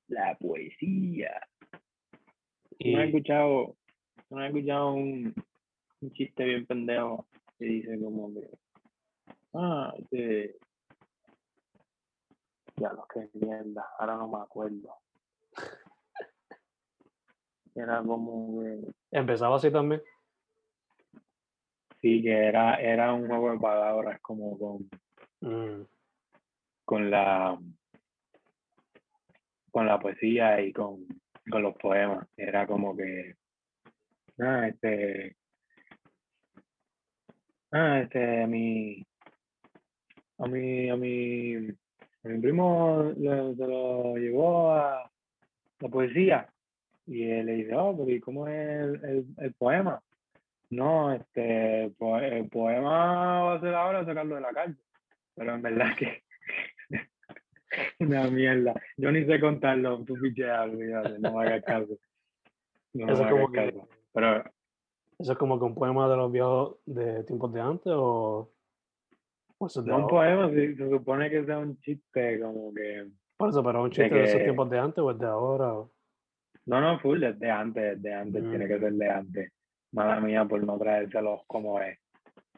La 0.08 0.36
poesía. 0.36 1.46
Y 2.78 2.94
¿No 2.94 3.00
has 3.00 3.06
escuchado, 3.06 3.76
no 4.30 4.38
has 4.38 4.48
escuchado 4.48 4.92
un, 4.92 5.34
un 6.00 6.12
chiste 6.12 6.44
bien 6.44 6.66
pendejo 6.66 7.26
que 7.58 7.64
dice 7.64 7.98
como 8.00 8.32
que, 8.32 8.48
ah, 9.54 9.92
este, 9.98 10.56
ya 12.76 12.92
lo 12.92 13.06
que 13.06 13.28
mierda, 13.34 13.86
ahora 13.98 14.16
no 14.16 14.28
me 14.28 14.38
acuerdo. 14.38 14.94
Era 17.74 18.02
como 18.02 18.62
que, 18.62 18.92
empezaba 19.10 19.56
así 19.56 19.70
también. 19.70 20.02
sí, 22.00 22.22
que 22.22 22.32
era, 22.32 22.76
era 22.76 23.12
un 23.12 23.26
juego 23.26 23.52
de 23.52 23.58
palabras 23.58 24.20
como 24.20 24.58
con, 24.58 24.88
Mm, 25.40 25.82
con 26.88 27.10
la 27.10 27.58
con 29.70 29.86
la 29.86 30.00
poesía 30.00 30.58
y 30.62 30.72
con, 30.72 31.04
con 31.50 31.62
los 31.62 31.76
poemas. 31.76 32.26
Era 32.34 32.66
como 32.66 32.96
que 32.96 33.34
ah, 34.40 34.68
este 34.68 35.36
ah, 37.72 38.00
este 38.00 38.42
a 38.42 38.46
mi 38.46 39.06
a 40.38 40.46
mi 40.46 40.88
a 40.88 40.96
mi 40.96 41.56
a 42.24 42.28
mi 42.28 42.40
primo 42.40 43.12
se 43.14 43.66
lo 43.66 44.16
llevó 44.16 44.72
a 44.72 45.10
la 45.80 45.88
poesía 45.90 46.48
y 47.06 47.28
él 47.30 47.44
le 47.46 47.52
dice, 47.52 47.74
oh, 47.74 47.94
pero 47.98 48.10
¿y 48.10 48.18
cómo 48.18 48.48
es 48.48 49.02
el, 49.04 49.26
el, 49.36 49.52
poema? 49.52 50.02
No, 50.70 51.12
este, 51.12 51.84
el 51.84 51.92
po- 51.92 52.18
el 52.18 52.48
poema 52.48 53.42
va 53.44 53.54
a 53.56 53.60
ser 53.60 53.74
ahora 53.74 54.06
sacarlo 54.06 54.36
de 54.36 54.40
la 54.40 54.52
cárcel. 54.54 54.78
Pero 55.34 55.54
en 55.54 55.62
verdad 55.62 55.94
que 55.98 56.27
una 58.00 58.28
mierda. 58.30 58.74
Yo 58.96 59.10
ni 59.12 59.24
sé 59.24 59.40
contarlo, 59.40 60.02
tú 60.04 60.14
picheas, 60.14 60.68
olvídate, 60.68 61.18
no 61.18 61.34
me 61.36 61.46
hagas 61.46 61.64
caso. 61.64 61.98
No 62.94 63.06
me 63.06 63.12
Eso 63.12 63.22
es 63.22 63.28
hagas 63.28 63.32
como 63.32 63.52
que- 63.52 63.72
caso. 63.72 63.88
Pero 64.12 64.44
¿Eso 65.18 65.32
es 65.32 65.38
como 65.38 65.58
que 65.58 65.64
un 65.64 65.74
poema 65.74 66.08
de 66.08 66.16
los 66.16 66.30
viejos 66.30 66.76
de 66.86 67.24
tiempos 67.24 67.52
de 67.52 67.60
antes 67.60 67.92
o, 67.94 68.52
eso 69.66 69.82
no 69.82 69.96
un 69.98 70.06
poema, 70.06 70.48
sí, 70.50 70.76
se 70.76 70.88
supone 70.88 71.28
que 71.28 71.44
sea 71.44 71.58
un 71.58 71.76
chiste, 71.80 72.40
como 72.40 72.72
que. 72.72 73.08
Por 73.36 73.48
eso, 73.50 73.62
pero 73.64 73.82
un 73.82 73.90
de 73.90 73.96
chiste 73.96 74.14
de 74.14 74.24
esos 74.24 74.38
que- 74.38 74.44
tiempos 74.44 74.70
de 74.70 74.78
antes 74.78 74.98
o 74.98 75.10
es 75.10 75.18
de 75.18 75.26
ahora. 75.26 75.74
o- 75.74 75.90
No, 76.66 76.80
no, 76.80 76.98
full, 77.00 77.18
desde 77.20 77.50
antes, 77.50 78.00
desde 78.00 78.14
antes, 78.14 78.42
Mm. 78.44 78.50
tiene 78.50 78.68
que 78.68 78.78
ser 78.78 78.92
de 78.92 79.08
antes. 79.10 79.52
Mala 79.92 80.20
mía 80.20 80.44
por 80.44 80.62
no 80.62 80.78
traérselos 80.78 81.40
como 81.48 81.80
es. 81.80 81.98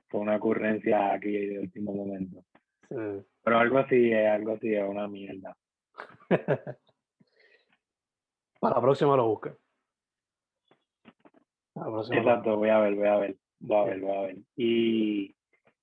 Fue 0.08 0.20
una 0.20 0.36
ocurrencia 0.36 1.14
aquí 1.14 1.30
de 1.30 1.60
último 1.60 1.94
momento. 1.94 2.44
Sí. 2.88 3.24
Pero 3.42 3.58
algo 3.58 3.78
así 3.78 4.12
es, 4.12 4.28
algo 4.28 4.52
así 4.52 4.74
es 4.74 4.86
una 4.86 5.08
mierda. 5.08 5.56
Para 8.60 8.76
la 8.76 8.82
próxima 8.82 9.16
lo 9.16 9.28
busca. 9.28 9.56
Exacto, 12.12 12.56
voy 12.56 12.68
a 12.68 12.78
ver, 12.78 12.94
voy 12.94 13.08
a 13.08 13.16
ver, 13.16 13.36
voy 13.60 13.76
a 13.78 13.84
ver, 13.84 14.00
voy 14.00 14.16
a 14.16 14.20
ver. 14.22 14.36
Y, 14.56 15.34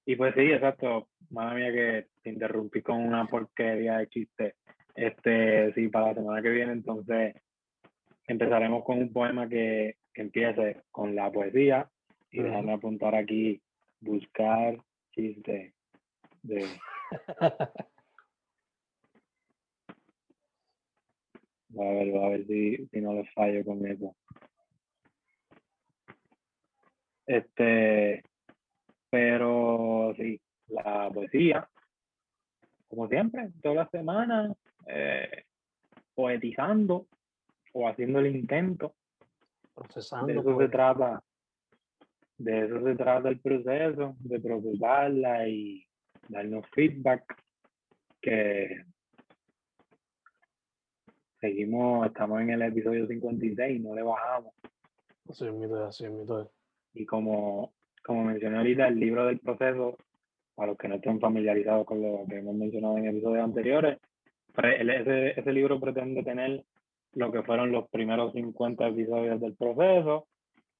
y 0.06 0.16
pues 0.16 0.36
sí, 0.36 0.42
exacto. 0.42 1.10
Madre 1.32 1.56
mía 1.56 1.72
que 1.72 2.08
te 2.22 2.30
interrumpí 2.30 2.82
con 2.82 3.02
una 3.02 3.26
porquería 3.26 3.98
de 3.98 4.08
chiste. 4.08 4.56
Este, 4.94 5.74
sí, 5.74 5.88
para 5.90 6.08
la 6.08 6.14
semana 6.16 6.42
que 6.42 6.50
viene, 6.50 6.74
entonces 6.74 7.36
empezaremos 8.28 8.84
con 8.84 9.00
un 9.00 9.12
poema 9.12 9.50
que, 9.50 9.98
que 10.14 10.22
empiece 10.22 10.84
con 10.92 11.16
la 11.16 11.32
poesía. 11.32 11.90
Y 12.30 12.44
déjame 12.44 12.74
apuntar 12.74 13.16
aquí, 13.16 13.60
buscar 14.02 14.78
chiste 15.12 15.77
de 16.44 16.66
a 21.80 21.92
ver, 21.92 22.18
a 22.18 22.30
ver 22.30 22.48
si, 22.48 22.88
si 22.88 23.02
no 23.02 23.14
les 23.14 23.32
fallo 23.34 23.64
con 23.64 23.86
eso. 23.86 24.16
Este, 27.26 28.24
pero 29.10 30.14
sí, 30.18 30.40
la 30.68 31.10
poesía, 31.14 31.70
como 32.88 33.08
siempre, 33.08 33.50
toda 33.62 33.76
la 33.76 33.90
semana, 33.90 34.54
eh, 34.88 35.44
poetizando 36.16 37.08
o 37.74 37.88
haciendo 37.88 38.20
el 38.20 38.36
intento. 38.36 38.96
De 39.20 39.84
procesando. 39.84 40.32
eso 40.32 40.42
se 40.42 40.56
pues. 40.56 40.72
trata, 40.72 41.24
de 42.38 42.66
eso 42.66 42.84
se 42.84 42.96
trata 42.96 43.30
el 43.30 43.40
proceso, 43.40 44.16
de 44.20 44.40
procesarla 44.40 45.48
y 45.48 45.87
darnos 46.30 46.66
feedback 46.70 47.36
que 48.22 48.84
seguimos, 51.40 52.08
estamos 52.08 52.42
en 52.42 52.50
el 52.52 52.62
episodio 52.64 53.08
56, 53.08 53.82
no 53.82 53.96
le 53.96 54.04
bajamos. 54.04 54.54
Así 55.30 55.46
es 55.46 55.54
mito, 55.54 55.86
así 55.86 56.06
es 56.06 56.12
mito. 56.12 56.52
Y 56.94 57.06
como, 57.06 57.74
como 58.04 58.24
mencioné 58.24 58.58
ahorita, 58.58 58.88
el 58.88 59.00
libro 59.00 59.26
del 59.26 59.40
proceso, 59.40 59.98
para 60.56 60.70
los 60.70 60.78
que 60.78 60.88
no 60.88 60.96
estén 60.96 61.20
familiarizados 61.20 61.86
con 61.86 62.02
lo 62.02 62.26
que 62.28 62.38
hemos 62.38 62.56
mencionado 62.56 62.98
en 62.98 63.08
episodios 63.08 63.44
anteriores, 63.44 64.00
ese, 64.58 65.40
ese 65.40 65.54
libro 65.54 65.80
pretende 65.80 66.24
tener 66.24 66.64
lo 67.14 67.32
que 67.32 67.44
fueron 67.44 67.72
los 67.72 67.88
primeros 67.90 68.34
50 68.34 68.88
episodios 68.88 69.40
del 69.40 69.56
proceso. 69.56 70.28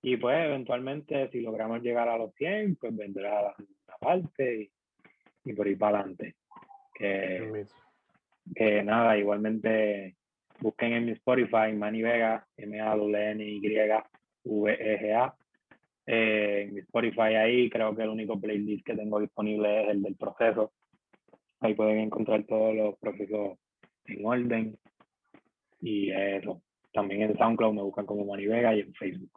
Y 0.02 0.18
pues 0.18 0.38
eventualmente, 0.46 1.30
si 1.32 1.42
logramos 1.42 1.82
llegar 1.82 2.10
a 2.10 2.18
los 2.18 2.34
100, 2.36 2.78
pues 2.78 2.96
vendrá 2.96 3.42
la, 3.42 3.56
la 3.88 3.98
parte 4.00 4.72
y, 5.48 5.54
por 5.54 5.68
ahí 5.68 5.76
para 5.76 6.00
adelante. 6.00 6.36
Que, 6.94 7.66
que 8.56 8.84
nada, 8.84 9.18
igualmente 9.18 10.16
busquen 10.60 10.94
en 10.94 11.06
mi 11.06 11.12
Spotify 11.12 11.74
Manny 11.74 12.02
Vega, 12.02 12.48
M-A-N-Y-V-E-G-A. 12.58 14.04
Eh, 16.10 16.62
en 16.64 16.74
mi 16.74 16.80
Spotify 16.80 17.36
ahí 17.36 17.70
creo 17.70 17.94
que 17.96 18.04
el 18.04 18.10
único 18.10 18.40
playlist 18.40 18.86
que 18.86 18.96
tengo 18.96 19.20
disponible 19.20 19.84
es 19.84 19.90
el 19.90 20.02
del 20.02 20.16
proceso. 20.16 20.72
Ahí 21.60 21.74
pueden 21.74 22.00
encontrar 22.00 22.44
todos 22.44 22.74
los 22.76 22.98
procesos 22.98 23.58
en 24.06 24.26
orden. 24.26 24.78
Y 25.82 26.12
eso. 26.12 26.62
También 26.94 27.24
en 27.24 27.38
SoundCloud 27.38 27.74
me 27.74 27.84
buscan 27.84 28.06
como 28.06 28.26
Manny 28.26 28.48
Vega 28.48 28.74
y 28.76 28.80
en 28.80 28.94
Facebook. 28.94 29.32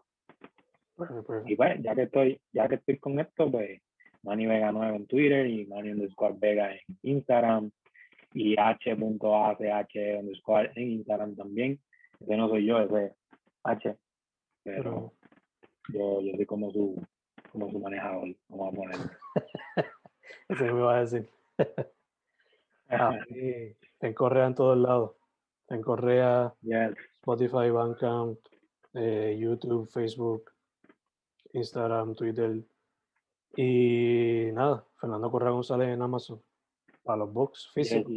Perfecto, 0.96 1.24
perfecto. 1.24 1.52
Y 1.52 1.56
pues, 1.56 1.82
ya 1.82 1.94
que 1.94 2.02
estoy, 2.02 2.40
ya 2.52 2.68
que 2.68 2.76
estoy 2.76 2.98
con 2.98 3.18
esto, 3.20 3.50
pues 3.50 3.80
Manny 4.22 4.46
Vega 4.46 4.72
9 4.72 4.96
en 4.96 5.06
Twitter 5.06 5.46
y 5.46 5.66
Manny 5.66 5.90
underscore 5.92 6.34
Vega 6.38 6.72
en 6.72 6.80
Instagram 7.02 7.70
y 8.34 8.54
h.ach 8.58 9.96
underscore 10.18 10.72
en 10.74 10.90
Instagram 10.92 11.36
también. 11.36 11.80
Ese 12.20 12.36
no 12.36 12.48
soy 12.48 12.66
yo, 12.66 12.80
ese 12.80 13.06
es 13.06 13.12
H. 13.64 13.96
Pero 14.62 15.12
yo, 15.92 16.20
yo 16.20 16.36
soy 16.36 16.46
como 16.46 16.70
su, 16.70 17.02
como 17.50 17.70
su 17.70 17.78
manejador, 17.80 18.34
vamos 18.48 18.72
a 18.72 18.76
ponerlo. 18.76 19.10
ese 20.48 20.64
me 20.64 20.78
iba 20.78 20.96
a 20.96 21.00
decir. 21.00 21.28
Ah, 22.92 23.16
sí. 23.28 23.76
En 24.00 24.14
Correa 24.14 24.48
en 24.48 24.54
todos 24.56 24.76
lados. 24.76 25.12
En 25.68 25.80
Correa, 25.80 26.52
Yes. 26.62 26.96
Spotify, 27.20 27.70
Bandcamp, 27.70 28.36
eh, 28.94 29.36
YouTube, 29.38 29.88
Facebook, 29.88 30.50
Instagram, 31.52 32.16
Twitter. 32.16 32.64
Y 33.62 34.52
nada, 34.52 34.86
Fernando 34.98 35.30
Correa 35.30 35.50
González 35.50 35.88
en 35.88 36.00
Amazon 36.00 36.42
para 37.02 37.18
los 37.18 37.30
box 37.30 37.68
físicos. 37.74 38.10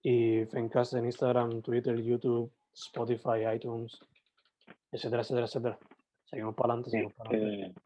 Y 0.00 0.44
Fencast 0.44 0.94
en 0.94 1.06
Instagram, 1.06 1.60
Twitter, 1.60 2.00
YouTube, 2.00 2.52
Spotify, 2.72 3.56
iTunes, 3.56 3.98
etcétera, 4.92 5.22
etcétera, 5.22 5.46
etcétera. 5.46 5.78
Seguimos 6.24 6.54
para 6.54 6.74
adelante, 6.74 6.90
seguimos 6.90 7.14
para 7.14 7.30
adelante. 7.30 7.66
Este, 7.66 7.80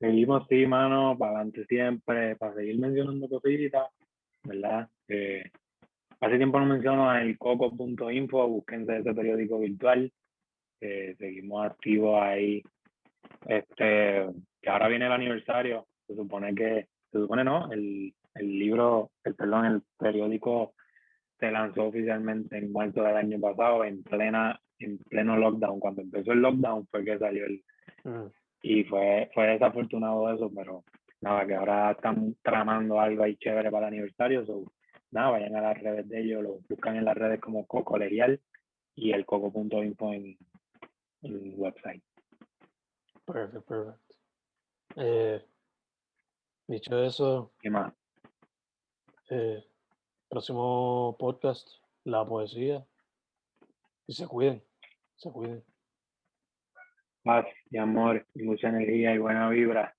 seguimos, 0.00 0.46
sí, 0.48 0.66
mano, 0.66 1.16
para 1.16 1.30
adelante 1.30 1.64
siempre, 1.66 2.34
para 2.34 2.54
seguir 2.54 2.80
mencionando 2.80 3.28
cositas, 3.28 3.86
¿verdad? 4.42 4.88
Eh, 5.06 5.44
hace 6.18 6.36
tiempo 6.38 6.58
no 6.58 6.66
menciono 6.66 7.16
el 7.16 7.38
coco.info, 7.38 8.48
búsquense 8.48 8.98
ese 8.98 9.14
periódico 9.14 9.60
virtual, 9.60 10.12
eh, 10.80 11.14
seguimos 11.16 11.66
activos 11.66 12.20
ahí. 12.20 12.64
Este, 13.46 14.26
que 14.68 14.72
ahora 14.72 14.88
viene 14.88 15.06
el 15.06 15.12
aniversario, 15.12 15.86
se 16.06 16.14
supone 16.14 16.54
que, 16.54 16.88
se 17.10 17.18
supone 17.18 17.42
no, 17.42 17.72
el, 17.72 18.14
el 18.34 18.58
libro, 18.58 19.12
el 19.24 19.34
perdón, 19.34 19.64
el 19.64 19.82
periódico 19.98 20.74
se 21.40 21.50
lanzó 21.50 21.86
oficialmente 21.86 22.58
en 22.58 22.70
marzo 22.70 23.02
del 23.02 23.16
año 23.16 23.40
pasado, 23.40 23.82
en 23.84 24.02
plena, 24.02 24.60
en 24.78 24.98
pleno 24.98 25.36
lockdown. 25.38 25.80
Cuando 25.80 26.02
empezó 26.02 26.32
el 26.32 26.42
lockdown 26.42 26.86
fue 26.88 27.02
que 27.02 27.18
salió 27.18 27.46
el, 27.46 27.62
Mm, 28.04 28.26
y 28.62 28.84
fue, 28.84 29.30
fue 29.34 29.46
desafortunado 29.46 30.32
eso, 30.32 30.50
pero 30.54 30.84
nada, 31.20 31.46
que 31.46 31.54
ahora 31.54 31.92
están 31.92 32.34
tramando 32.42 33.00
algo 33.00 33.22
ahí 33.22 33.36
chévere 33.36 33.70
para 33.70 33.88
el 33.88 33.94
aniversario. 33.94 34.44
So, 34.44 34.72
nada, 35.10 35.30
vayan 35.30 35.56
a 35.56 35.60
las 35.60 35.80
redes 35.80 36.08
de 36.08 36.20
ellos, 36.20 36.42
lo 36.42 36.58
buscan 36.68 36.96
en 36.96 37.04
las 37.04 37.16
redes 37.16 37.40
como 37.40 37.66
Coco 37.66 37.92
Colegial 37.92 38.40
y 38.94 39.12
el 39.12 39.24
coco.info 39.24 40.12
en, 40.12 40.36
en 41.22 41.32
el 41.32 41.54
website. 41.56 42.02
Perfecto, 43.24 43.62
perfecto. 43.62 44.07
Eh, 45.00 45.44
dicho 46.66 46.98
eso, 47.04 47.52
¿Qué 47.60 47.70
más? 47.70 47.92
eh, 49.30 49.64
próximo 50.28 51.16
podcast, 51.18 51.68
la 52.04 52.24
poesía. 52.26 52.84
Y 54.08 54.14
se 54.14 54.26
cuiden, 54.26 54.62
se 55.16 55.30
cuiden. 55.30 55.62
Paz 57.22 57.46
y 57.70 57.78
amor 57.78 58.26
y 58.34 58.42
mucha 58.42 58.68
energía 58.70 59.14
y 59.14 59.18
buena 59.18 59.48
vibra. 59.50 59.94